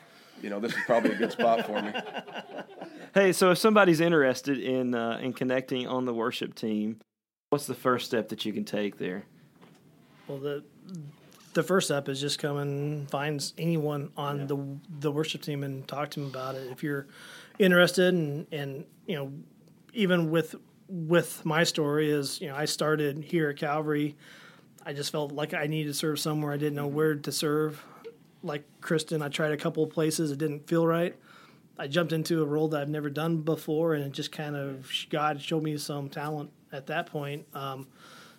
you 0.42 0.50
know 0.50 0.60
this 0.60 0.74
is 0.74 0.80
probably 0.86 1.12
a 1.12 1.16
good 1.16 1.32
spot 1.32 1.66
for 1.66 1.82
me. 1.82 1.94
Hey, 3.14 3.34
so 3.34 3.52
if 3.52 3.58
somebody's 3.58 4.00
interested 4.00 4.58
in 4.58 4.96
uh, 4.96 5.20
in 5.22 5.34
connecting 5.34 5.86
on 5.86 6.06
the 6.06 6.14
worship 6.14 6.56
team, 6.56 7.02
what's 7.50 7.68
the 7.68 7.74
first 7.74 8.06
step 8.06 8.30
that 8.30 8.46
you 8.46 8.54
can 8.54 8.64
take 8.64 9.00
there? 9.00 9.26
Well, 10.30 10.38
the 10.38 10.64
the 11.54 11.62
first 11.62 11.88
step 11.88 12.08
is 12.08 12.22
just 12.22 12.40
come 12.40 12.56
and 12.56 13.10
find 13.10 13.52
anyone 13.58 14.12
on 14.16 14.48
the 14.48 14.58
the 15.02 15.12
worship 15.12 15.42
team 15.42 15.64
and 15.64 15.86
talk 15.90 16.12
to 16.12 16.22
them 16.22 16.30
about 16.30 16.56
it. 16.56 16.72
If 16.72 16.84
you're 16.84 17.08
interested, 17.60 18.14
and 18.14 18.48
and 18.54 18.86
you 19.08 19.16
know, 19.16 19.34
even 19.92 20.32
with 20.32 20.56
with 20.88 21.46
my 21.46 21.66
story 21.66 22.12
is 22.12 22.40
you 22.40 22.48
know 22.48 22.56
I 22.56 22.64
started 22.64 23.24
here 23.24 23.50
at 23.50 23.58
Calvary. 23.58 24.16
I 24.86 24.94
just 24.94 25.12
felt 25.12 25.32
like 25.32 25.54
I 25.54 25.68
needed 25.68 25.90
to 25.90 25.94
serve 25.94 26.20
somewhere. 26.20 26.54
I 26.54 26.58
didn't 26.58 26.76
know 26.76 26.88
where 26.88 27.16
to 27.16 27.32
serve. 27.32 27.84
Like 28.44 28.64
Kristen, 28.82 29.22
I 29.22 29.30
tried 29.30 29.52
a 29.52 29.58
couple 29.58 29.84
of 29.84 29.90
places. 29.90 30.32
It 30.32 30.40
didn't 30.40 30.68
feel 30.68 30.86
right. 30.86 31.16
I 31.78 31.88
jumped 31.88 32.12
into 32.14 32.42
a 32.42 32.46
role 32.46 32.68
that 32.70 32.82
I've 32.82 32.90
never 32.90 33.10
done 33.10 33.38
before, 33.42 33.96
and 33.96 34.04
it 34.04 34.12
just 34.12 34.32
kind 34.32 34.56
of 34.56 34.92
God 35.10 35.42
showed 35.42 35.64
me 35.64 35.78
some 35.78 36.10
talent 36.10 36.52
at 36.72 36.88
that 36.88 37.08
point. 37.08 37.46
Um, 37.54 37.88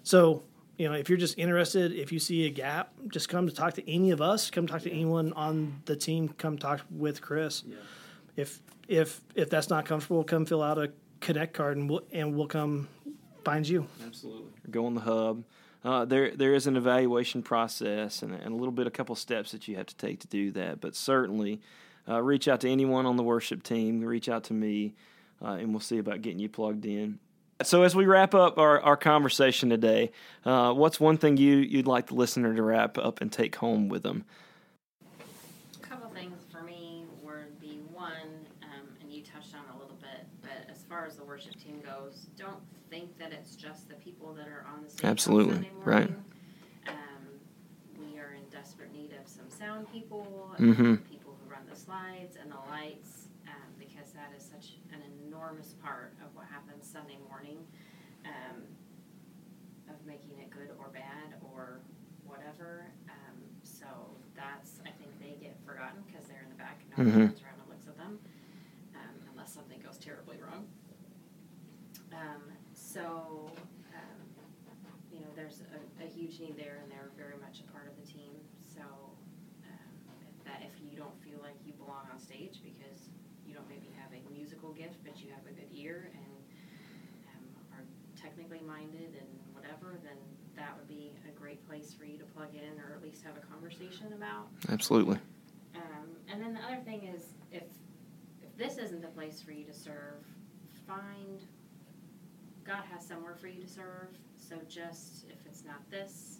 so 0.03 0.43
you 0.79 0.89
know, 0.89 0.95
if 0.95 1.09
you're 1.09 1.19
just 1.19 1.39
interested, 1.39 1.93
if 1.93 2.13
you 2.13 2.19
see 2.19 2.47
a 2.47 2.51
gap, 2.51 2.93
just 3.09 3.29
come 3.29 3.47
to 3.47 3.55
talk 3.55 3.75
to 3.75 3.91
any 3.91 4.11
of 4.11 4.21
us. 4.21 4.51
Come 4.51 4.67
talk 4.67 4.83
to 4.83 4.91
anyone 4.91 5.33
on 5.35 5.83
the 5.85 5.97
team. 5.97 6.29
Come 6.31 6.59
talk 6.59 6.81
with 6.91 7.21
Chris. 7.21 7.63
If 8.37 8.61
if 8.89 9.21
if 9.35 9.51
that's 9.51 9.71
not 9.71 9.85
comfortable, 9.87 10.25
come 10.25 10.47
fill 10.47 10.63
out 10.63 10.79
a 10.79 10.93
connect 11.21 11.55
card, 11.55 11.77
and 11.77 11.89
we'll 11.89 12.05
and 12.13 12.35
we'll 12.35 12.49
come 12.49 12.89
find 13.45 13.69
you. 13.69 13.87
Absolutely. 14.05 14.51
Go 14.71 14.87
on 14.87 14.95
the 14.95 15.01
hub. 15.03 15.45
Uh, 15.85 16.05
there, 16.05 16.31
there 16.37 16.55
is 16.55 16.67
an 16.67 16.77
evaluation 16.77 17.43
process 17.43 18.23
and, 18.23 18.33
and 18.33 18.53
a 18.53 18.57
little 18.57 18.73
bit, 18.73 18.87
a 18.87 18.91
couple 18.91 19.15
steps 19.17 19.51
that 19.51 19.67
you 19.67 19.77
have 19.77 19.87
to 19.87 19.97
take 19.97 20.21
to 20.21 20.29
do 20.29 20.53
that. 20.53 20.81
But 20.81 20.95
certainly, 20.95 21.61
uh, 22.09 22.23
reach 22.23 22.49
out 22.49 22.61
to 22.61 22.71
anyone 22.71 23.07
on 23.07 23.17
the 23.17 23.23
worship 23.23 23.63
team. 23.63 24.01
Reach 24.01 24.29
out 24.29 24.45
to 24.45 24.55
me, 24.55 24.95
uh, 25.43 25.53
and 25.53 25.71
we'll 25.71 25.81
see 25.81 25.99
about 25.99 26.23
getting 26.23 26.39
you 26.39 26.49
plugged 26.49 26.87
in. 26.87 27.19
So, 27.63 27.85
as 27.85 27.95
we 27.95 28.07
wrap 28.07 28.35
up 28.35 28.59
our, 28.59 28.81
our 28.81 28.97
conversation 28.97 29.71
today, 29.71 30.11
uh, 30.45 30.73
what's 30.73 30.99
one 30.99 31.17
thing 31.17 31.37
you 31.37 31.57
you'd 31.57 31.87
like 31.87 32.09
the 32.09 32.15
listener 32.15 32.55
to 32.55 32.63
wrap 32.63 32.99
up 32.99 33.21
and 33.21 33.31
take 33.31 33.55
home 33.57 33.89
with 33.89 34.03
them? 34.03 34.25
A 35.77 35.87
couple 35.87 36.11
things 36.11 36.41
for 36.51 36.63
me 36.63 37.05
would 37.23 37.61
be 37.61 37.81
one, 37.93 38.13
um, 38.63 38.89
and 39.01 39.13
you 39.13 39.23
touched 39.23 39.55
on 39.55 39.63
a 39.77 39.79
little 39.79 39.97
bit, 40.01 40.27
but 40.41 40.69
as 40.69 40.83
far 40.89 41.07
as 41.07 41.17
the 41.17 41.25
worship 41.25 41.55
team 41.55 41.81
goes, 41.85 42.27
don't 42.37 42.59
think 42.93 43.17
that 43.19 43.33
it's 43.33 43.57
just 43.57 43.89
the 43.89 43.95
people 43.95 44.35
that 44.35 44.47
are 44.47 44.67
on 44.69 44.85
the 44.85 44.91
stage 44.91 45.03
Absolutely, 45.09 45.55
Sunday 45.55 45.71
right. 45.83 46.11
Um, 46.87 47.25
we 47.99 48.19
are 48.19 48.35
in 48.37 48.45
desperate 48.53 48.93
need 48.93 49.13
of 49.19 49.27
some 49.27 49.49
sound 49.49 49.91
people, 49.91 50.55
Mhm. 50.61 50.79
and 50.79 51.09
people 51.09 51.39
who 51.41 51.51
run 51.51 51.65
the 51.71 51.75
slides 51.75 52.37
and 52.37 52.53
the 52.53 52.61
lights, 52.69 53.29
um, 53.49 53.73
because 53.79 54.13
that 54.13 54.35
is 54.37 54.43
such 54.45 54.77
an 54.93 55.01
enormous 55.25 55.73
part 55.83 56.13
of 56.23 56.37
what 56.37 56.45
happens 56.47 56.87
Sunday 56.87 57.17
morning. 57.31 57.67
Um, 58.27 58.61
of 59.89 60.07
making 60.07 60.39
it 60.39 60.49
good 60.51 60.71
or 60.79 60.89
bad 60.89 61.35
or 61.53 61.81
whatever. 62.25 62.87
Um, 63.09 63.37
so 63.65 63.85
that's, 64.35 64.81
I 64.87 64.91
think 64.91 65.19
they 65.19 65.35
get 65.45 65.59
forgotten 65.67 66.03
because 66.07 66.29
they're 66.29 66.41
in 66.43 66.49
the 66.51 66.55
back 66.55 66.81
and 66.83 66.91
nobody 66.91 67.11
Mhm. 67.11 67.29
turns 67.31 67.43
around 67.43 67.61
and 67.61 67.69
looks 67.69 67.89
at 67.89 67.97
them, 67.99 68.21
unless 72.97 73.17
something 73.17 74.37
goes 74.37 74.55
terribly 74.55 74.85
wrong. 74.85 74.93
Um, 74.93 75.13
so, 75.13 75.17
um, 75.17 75.33
there's 75.37 75.63
a, 75.73 76.05
a 76.05 76.07
huge 76.07 76.41
need 76.41 76.57
there, 76.57 76.79
and 76.83 76.91
they're 76.91 77.11
very 77.17 77.39
much 77.41 77.61
a 77.61 77.67
part 77.73 77.89
of 77.89 77.95
the 77.99 78.07
team. 78.07 78.33
So 78.63 78.83
um, 78.83 79.93
if 80.29 80.45
that 80.45 80.63
if 80.63 80.75
you 80.81 80.97
don't 80.97 81.17
feel 81.23 81.39
like 81.43 81.57
you 81.65 81.73
belong 81.75 82.09
on 82.13 82.19
stage 82.19 82.61
because 82.63 83.11
you 83.47 83.55
don't 83.55 83.69
maybe 83.69 83.91
have 83.99 84.13
a 84.13 84.23
musical 84.33 84.73
gift, 84.73 85.03
but 85.05 85.21
you 85.21 85.31
have 85.31 85.45
a 85.49 85.53
good 85.53 85.69
ear 85.75 86.11
and 86.13 86.33
um, 87.33 87.45
are 87.77 87.85
technically 88.17 88.61
minded 88.67 89.17
and 89.19 89.31
whatever, 89.53 89.99
then 90.03 90.17
that 90.57 90.77
would 90.77 90.89
be 90.89 91.13
a 91.29 91.33
great 91.39 91.67
place 91.67 91.93
for 91.93 92.05
you 92.05 92.19
to 92.19 92.25
plug 92.25 92.55
in 92.55 92.81
or 92.81 92.95
at 92.95 93.03
least 93.03 93.23
have 93.25 93.37
a 93.37 93.45
conversation 93.53 94.13
about. 94.13 94.49
Absolutely. 94.71 95.19
Um, 95.75 96.09
and 96.31 96.41
then 96.41 96.53
the 96.55 96.61
other 96.61 96.83
thing 96.85 97.09
is, 97.15 97.35
if 97.51 97.65
if 98.43 98.57
this 98.57 98.79
isn't 98.79 99.01
the 99.01 99.09
place 99.09 99.41
for 99.41 99.53
you 99.53 99.65
to 99.65 99.73
serve, 99.73 100.25
find 100.87 101.41
God 102.65 102.83
has 102.93 103.05
somewhere 103.07 103.35
for 103.35 103.49
you 103.49 103.61
to 103.63 103.69
serve. 103.69 104.09
So 104.37 104.57
just 104.69 105.25
if 105.31 105.39
it's 105.47 105.65
not 105.65 105.89
this, 105.91 106.39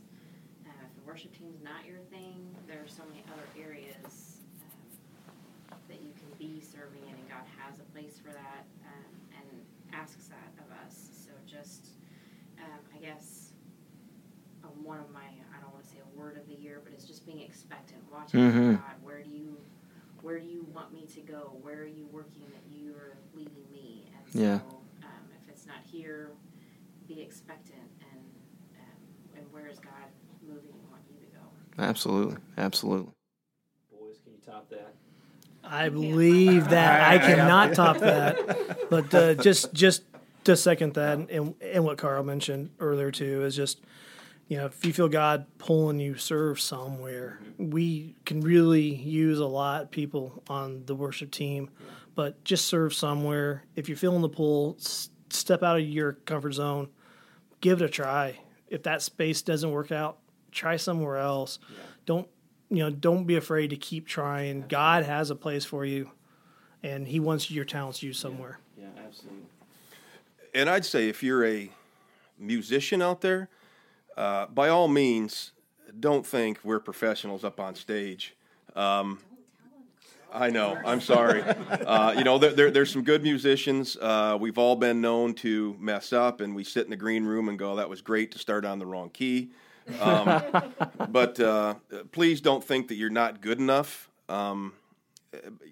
uh, 0.67 0.71
if 0.87 0.95
the 0.95 1.03
worship 1.07 1.37
team's 1.37 1.61
not 1.63 1.85
your 1.87 1.99
thing, 2.11 2.55
there 2.67 2.79
are 2.83 2.89
so 2.89 3.03
many 3.09 3.25
other 3.33 3.47
areas 3.61 4.39
um, 5.71 5.79
that 5.89 6.01
you 6.03 6.13
can 6.19 6.29
be 6.39 6.61
serving 6.61 7.03
in, 7.09 7.15
and 7.15 7.29
God 7.29 7.45
has 7.59 7.81
a 7.81 7.87
place 7.93 8.19
for 8.23 8.33
that 8.33 8.65
um, 8.87 9.13
and 9.39 9.49
asks 9.99 10.29
that 10.29 10.53
of 10.63 10.71
us. 10.87 11.09
So 11.27 11.31
just, 11.47 11.89
um, 12.59 12.81
I 12.95 12.99
guess, 12.99 13.53
um, 14.65 14.85
one 14.85 15.01
of 15.01 15.11
my 15.13 15.25
I 15.27 15.61
don't 15.61 15.73
want 15.73 15.85
to 15.85 15.91
say 15.91 15.99
a 16.03 16.19
word 16.19 16.37
of 16.39 16.47
the 16.47 16.55
year, 16.55 16.81
but 16.85 16.93
it's 16.93 17.05
just 17.05 17.27
being 17.27 17.41
expectant, 17.41 18.01
watching 18.13 18.41
Mhm. 18.41 18.77
God. 18.79 19.03
Where 19.03 19.23
do 19.23 19.31
you 19.31 19.59
where 20.23 20.39
do 20.39 20.47
you 20.47 20.63
want 20.73 20.93
me 20.93 21.05
to 21.15 21.21
go? 21.21 21.59
Where 21.63 21.81
are 21.81 21.85
you 21.85 22.07
working 22.13 22.47
that 22.53 22.63
you 22.71 22.95
are 22.95 23.17
leading 23.35 23.67
me? 23.73 24.09
And 24.17 24.33
so, 24.33 24.39
Yeah. 24.39 24.61
If 25.93 25.99
it's 25.99 26.03
not 26.05 26.09
here, 26.09 26.31
be 27.09 27.21
expectant 27.21 27.83
and 28.01 28.21
um, 28.79 29.39
and 29.39 29.53
where 29.53 29.69
is 29.69 29.79
God 29.79 29.93
moving 30.47 30.71
and 30.73 30.91
want 30.91 31.03
you 31.11 31.17
to 31.27 31.33
go? 31.33 31.83
Absolutely. 31.83 32.37
Absolutely. 32.59 33.13
Boys, 33.91 34.17
can 34.25 34.33
you 34.33 34.39
top 34.45 34.69
that? 34.71 34.95
I 35.65 35.89
believe 35.89 36.69
that 36.71 37.01
I, 37.03 37.13
I- 37.13 37.15
I- 37.15 37.19
cannot 37.19 37.75
top 37.75 37.99
that. 37.99 38.79
But 38.91 39.15
uh, 39.15 39.35
just 39.35 39.73
just 39.73 40.03
to 40.45 40.55
second 40.57 40.95
that, 40.95 41.19
and 41.31 41.55
and 41.63 41.85
what 41.85 41.97
Carl 41.99 42.23
mentioned 42.25 42.71
earlier 42.79 43.11
too 43.11 43.43
is 43.45 43.57
just 43.57 43.81
you 44.49 44.59
know 44.59 44.67
if 44.67 44.85
you 44.85 44.93
feel 44.93 45.09
God 45.09 45.47
pulling 45.57 45.99
you 45.99 46.17
serve 46.17 46.61
somewhere, 46.61 47.39
we 47.57 48.17
can 48.27 48.43
really 48.43 48.95
use 48.95 49.39
a 49.39 49.47
lot 49.47 49.83
of 49.85 49.91
people 49.91 50.43
on 50.49 50.85
the 50.85 50.95
worship 50.95 51.31
team, 51.31 51.71
but 52.15 52.45
just 52.45 52.67
serve 52.67 52.93
somewhere. 52.93 53.65
If 53.77 53.89
you're 53.89 53.97
feeling 53.97 54.21
the 54.21 54.29
pull, 54.29 54.77
s- 54.79 55.09
step 55.33 55.63
out 55.63 55.79
of 55.79 55.85
your 55.85 56.13
comfort 56.13 56.53
zone, 56.53 56.89
give 57.61 57.81
it 57.81 57.85
a 57.85 57.89
try. 57.89 58.39
If 58.69 58.85
that 58.85 59.03
space 59.03 59.43
doesn't 59.43 59.71
work 59.71 59.93
out, 59.93 60.19
try 60.51 60.77
somewhere 60.77 61.17
else. 61.17 61.59
Don't 62.07 62.29
you 62.71 62.79
know? 62.79 62.91
Don't 62.91 63.25
be 63.25 63.37
afraid 63.37 63.71
to 63.71 63.77
keep 63.77 64.07
trying. 64.07 64.65
God 64.69 65.05
has 65.05 65.31
a 65.31 65.35
place 65.35 65.65
for 65.65 65.85
you, 65.85 66.11
and 66.83 67.07
He 67.07 67.21
wants 67.21 67.51
your 67.51 67.65
talents 67.65 68.03
used 68.03 68.21
somewhere. 68.21 68.59
Yeah, 68.79 68.87
absolutely. 69.05 69.47
And 70.55 70.69
I'd 70.69 70.85
say 70.85 71.09
if 71.09 71.23
you're 71.23 71.47
a 71.47 71.71
musician 72.39 73.01
out 73.01 73.21
there, 73.21 73.49
uh, 74.17 74.47
by 74.47 74.69
all 74.69 74.89
means, 74.89 75.53
don't 75.99 76.27
think 76.27 76.59
we're 76.63 76.81
professionals 76.81 77.45
up 77.45 77.61
on 77.61 77.75
stage. 77.75 78.35
Um, 78.75 79.21
I 80.33 80.51
know. 80.51 80.79
I'm 80.85 81.01
sorry. 81.01 81.43
Uh, 81.43 82.15
you 82.17 82.25
know, 82.25 82.39
there, 82.39 82.53
there, 82.53 82.71
there's 82.71 82.91
some 82.91 83.03
good 83.03 83.23
musicians. 83.23 83.97
Uh, 84.01 84.37
we've 84.41 84.59
all 84.59 84.77
been 84.77 85.01
known 85.01 85.35
to 85.35 85.77
mess 85.79 86.13
up, 86.13 86.41
and 86.41 86.55
we 86.55 86.65
sit 86.65 86.85
in 86.85 86.91
the 86.91 86.97
green 86.97 87.25
room 87.25 87.49
and 87.49 87.59
go, 87.59 87.77
"That 87.77 87.89
was 87.89 88.01
great 88.01 88.33
to 88.33 88.39
start 88.39 88.65
on 88.65 88.79
the 88.79 88.87
wrong 88.87 89.11
key." 89.11 89.51
Um, 90.01 90.43
but 91.09 91.39
uh, 91.41 91.75
please 92.13 92.41
don't 92.41 92.65
think 92.65 92.89
that 92.89 92.95
you're 92.95 93.11
not 93.11 93.41
good 93.41 93.59
enough. 93.59 94.09
Um, 94.29 94.73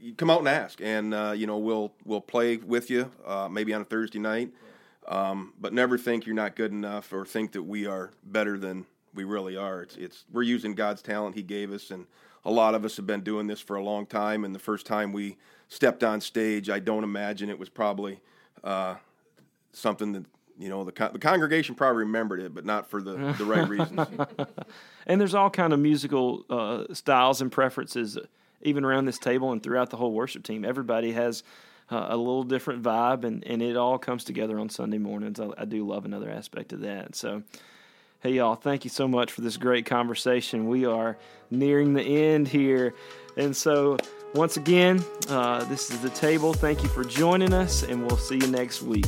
you 0.01 0.15
come 0.15 0.31
out 0.31 0.41
and 0.41 0.49
ask, 0.49 0.81
and 0.81 1.15
uh, 1.15 1.33
you 1.35 1.47
know 1.47 1.59
we'll 1.59 1.93
we'll 2.05 2.21
play 2.21 2.57
with 2.57 2.91
you 2.91 3.11
uh, 3.27 3.49
maybe 3.51 3.73
on 3.73 3.81
a 3.83 3.85
Thursday 3.85 4.19
night. 4.19 4.51
Um, 5.09 5.55
but 5.59 5.73
never 5.73 5.99
think 5.99 6.27
you're 6.27 6.35
not 6.37 6.55
good 6.55 6.73
enough 6.73 7.13
or 7.13 7.25
think 7.25 7.53
that 7.53 7.63
we 7.63 7.87
are 7.87 8.11
better 8.25 8.59
than 8.59 8.87
we 9.15 9.25
really 9.25 9.57
are. 9.57 9.83
It's 9.83 9.97
it's 9.97 10.25
we're 10.31 10.43
using 10.43 10.75
God's 10.75 11.03
talent 11.03 11.35
He 11.35 11.43
gave 11.43 11.73
us, 11.73 11.91
and 11.91 12.07
a 12.45 12.51
lot 12.51 12.75
of 12.75 12.85
us 12.85 12.97
have 12.97 13.07
been 13.07 13.23
doing 13.23 13.47
this 13.47 13.61
for 13.61 13.77
a 13.77 13.83
long 13.83 14.07
time. 14.07 14.45
And 14.45 14.55
the 14.55 14.61
first 14.61 14.87
time 14.87 15.13
we 15.13 15.37
stepped 15.69 16.03
on 16.03 16.21
stage, 16.21 16.71
I 16.71 16.79
don't 16.79 17.05
imagine 17.05 17.51
it 17.51 17.59
was 17.59 17.69
probably 17.69 18.21
uh, 18.65 18.97
something 19.73 20.13
that 20.13 20.25
you 20.59 20.69
know 20.69 20.85
the 20.85 20.93
con- 20.93 21.13
the 21.13 21.19
congregation 21.19 21.75
probably 21.75 22.01
remembered 22.01 22.41
it, 22.41 22.55
but 22.55 22.67
not 22.67 22.89
for 22.89 23.01
the 23.01 23.35
the 23.39 23.45
right 23.45 23.67
reasons. 23.69 24.01
And 25.07 25.21
there's 25.21 25.35
all 25.35 25.51
kind 25.51 25.73
of 25.73 25.81
musical 25.81 26.45
uh, 26.51 26.93
styles 26.93 27.41
and 27.41 27.51
preferences, 27.51 28.19
even 28.63 28.85
around 28.85 29.07
this 29.07 29.19
table 29.19 29.53
and 29.53 29.63
throughout 29.63 29.91
the 29.91 29.97
whole 29.97 30.13
worship 30.13 30.43
team. 30.43 30.65
Everybody 30.65 31.13
has 31.13 31.43
uh, 31.91 32.07
a 32.11 32.17
little 32.17 32.45
different 32.45 32.83
vibe, 32.83 33.25
and, 33.25 33.45
and 33.47 33.63
it 33.63 33.77
all 33.77 33.99
comes 33.99 34.23
together 34.23 34.59
on 34.59 34.69
Sunday 34.69 34.99
mornings. 34.99 35.41
I, 35.41 35.49
I 35.59 35.65
do 35.65 35.87
love 35.87 36.05
another 36.05 36.31
aspect 36.31 36.73
of 36.73 36.81
that. 36.81 37.17
So, 37.17 37.43
hey, 38.21 38.33
y'all, 38.33 38.55
thank 38.55 38.85
you 38.85 38.91
so 38.91 39.09
much 39.09 39.33
for 39.33 39.41
this 39.41 39.57
great 39.57 39.87
conversation. 39.87 40.69
We 40.69 40.85
are 40.85 41.17
nearing 41.51 41.95
the 41.95 42.03
end 42.03 42.49
here. 42.49 42.95
And 43.37 43.57
so, 43.57 43.97
once 44.35 44.57
again, 44.57 45.03
uh, 45.29 45.65
this 45.65 45.91
is 45.91 46.01
the 46.01 46.11
table. 46.11 46.53
Thank 46.53 46.83
you 46.83 46.89
for 46.89 47.03
joining 47.03 47.53
us, 47.53 47.83
and 47.83 48.07
we'll 48.07 48.19
see 48.19 48.37
you 48.37 48.47
next 48.47 48.83
week. 48.83 49.07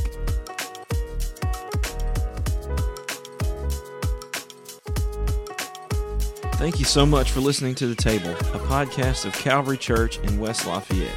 Thank 6.55 6.79
you 6.79 6.85
so 6.85 7.05
much 7.05 7.31
for 7.31 7.41
listening 7.41 7.75
to 7.75 7.87
The 7.87 7.95
Table, 7.95 8.31
a 8.31 8.59
podcast 8.59 9.25
of 9.25 9.33
Calvary 9.33 9.77
Church 9.77 10.17
in 10.19 10.39
West 10.39 10.65
Lafayette. 10.65 11.11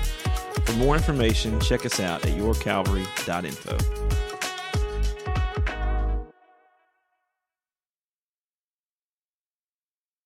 For 0.64 0.72
more 0.72 0.96
information, 0.96 1.60
check 1.60 1.86
us 1.86 2.00
out 2.00 2.26
at 2.26 2.32
yourcalvary.info. 2.32 4.25